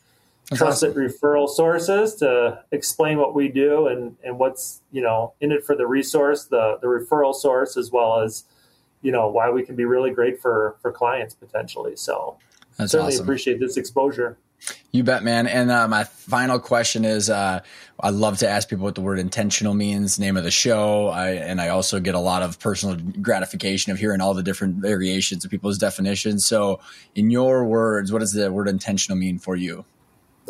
[0.51, 1.03] That's trusted awesome.
[1.03, 5.75] referral sources to explain what we do and and what's you know in it for
[5.75, 8.45] the resource, the the referral source, as well as
[9.01, 11.97] you know why we can be really great for for clients potentially.
[11.97, 12.37] So
[12.77, 13.25] That's certainly awesome.
[13.25, 14.37] appreciate this exposure.
[14.91, 15.47] You bet, man.
[15.47, 17.61] And uh, my final question is uh,
[18.01, 21.09] I love to ask people what the word intentional means, name of the show.
[21.09, 24.77] I, and I also get a lot of personal gratification of hearing all the different
[24.77, 26.47] variations of people's definitions.
[26.47, 26.81] So,
[27.15, 29.85] in your words, what does the word intentional mean for you?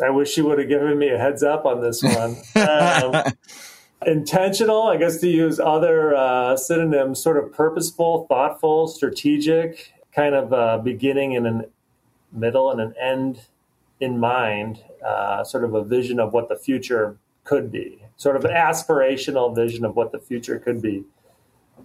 [0.01, 2.37] I wish you would have given me a heads up on this one.
[2.55, 3.33] um,
[4.05, 10.53] intentional, I guess to use other uh, synonyms, sort of purposeful, thoughtful, strategic, kind of
[10.53, 11.65] uh, beginning and a
[12.31, 13.41] middle and an end
[13.99, 18.45] in mind, uh, sort of a vision of what the future could be, sort of
[18.45, 21.03] an aspirational vision of what the future could be.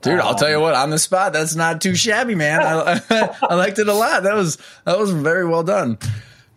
[0.01, 2.61] Dude, I'll tell you um, what, on the spot, that's not too shabby, man.
[2.63, 3.01] I,
[3.43, 4.25] I liked it a lot.
[4.25, 5.99] That was that was very well done.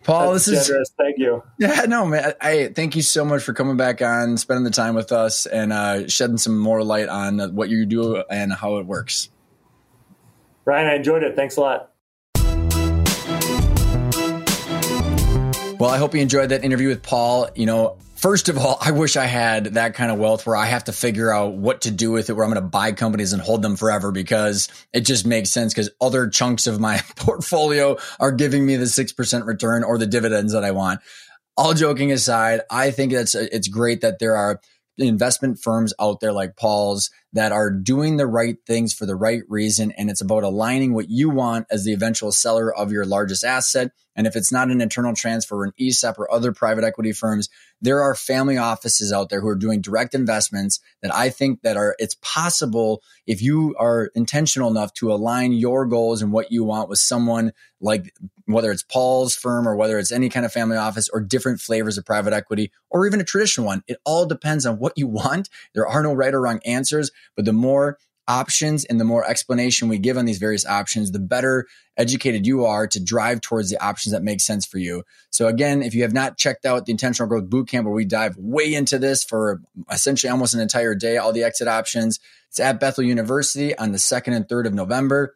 [0.08, 0.88] Paul, That's this generous.
[0.88, 1.42] is thank you.
[1.58, 2.32] Yeah, no, man.
[2.40, 5.72] I thank you so much for coming back on, spending the time with us, and
[5.72, 9.28] uh, shedding some more light on what you do and how it works.
[10.64, 11.36] Ryan, I enjoyed it.
[11.36, 11.92] Thanks a lot.
[15.78, 17.48] Well, I hope you enjoyed that interview with Paul.
[17.54, 20.66] You know, First of all, I wish I had that kind of wealth where I
[20.66, 23.32] have to figure out what to do with it, where I'm going to buy companies
[23.32, 27.96] and hold them forever because it just makes sense because other chunks of my portfolio
[28.18, 31.00] are giving me the 6% return or the dividends that I want.
[31.56, 34.60] All joking aside, I think it's, it's great that there are
[35.06, 39.42] investment firms out there like Paul's that are doing the right things for the right
[39.48, 39.92] reason.
[39.92, 43.92] And it's about aligning what you want as the eventual seller of your largest asset.
[44.16, 47.48] And if it's not an internal transfer or an ESOP or other private equity firms,
[47.80, 51.76] there are family offices out there who are doing direct investments that I think that
[51.76, 56.64] are, it's possible if you are intentional enough to align your goals and what you
[56.64, 58.12] want with someone like
[58.54, 61.98] whether it's Paul's firm or whether it's any kind of family office or different flavors
[61.98, 63.82] of private equity or even a traditional one.
[63.86, 65.48] It all depends on what you want.
[65.74, 69.88] There are no right or wrong answers, but the more options and the more explanation
[69.88, 73.82] we give on these various options, the better educated you are to drive towards the
[73.82, 75.02] options that make sense for you.
[75.30, 78.36] So again, if you have not checked out the intentional growth bootcamp where we dive
[78.36, 82.20] way into this for essentially almost an entire day, all the exit options,
[82.50, 85.34] it's at Bethel University on the 2nd and 3rd of November.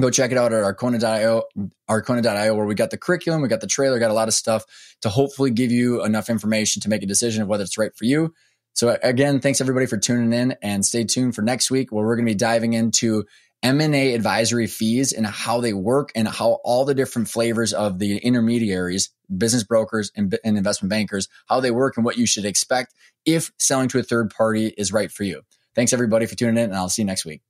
[0.00, 1.42] Go check it out at Arkona.io,
[1.88, 4.64] Arkona.io, where we got the curriculum, we got the trailer, got a lot of stuff
[5.02, 8.04] to hopefully give you enough information to make a decision of whether it's right for
[8.04, 8.32] you.
[8.72, 12.16] So again, thanks everybody for tuning in and stay tuned for next week where we're
[12.16, 13.24] going to be diving into
[13.62, 18.16] M&A advisory fees and how they work and how all the different flavors of the
[18.18, 22.94] intermediaries, business brokers and, and investment bankers, how they work and what you should expect
[23.26, 25.42] if selling to a third party is right for you.
[25.74, 27.42] Thanks everybody for tuning in and I'll see you next week.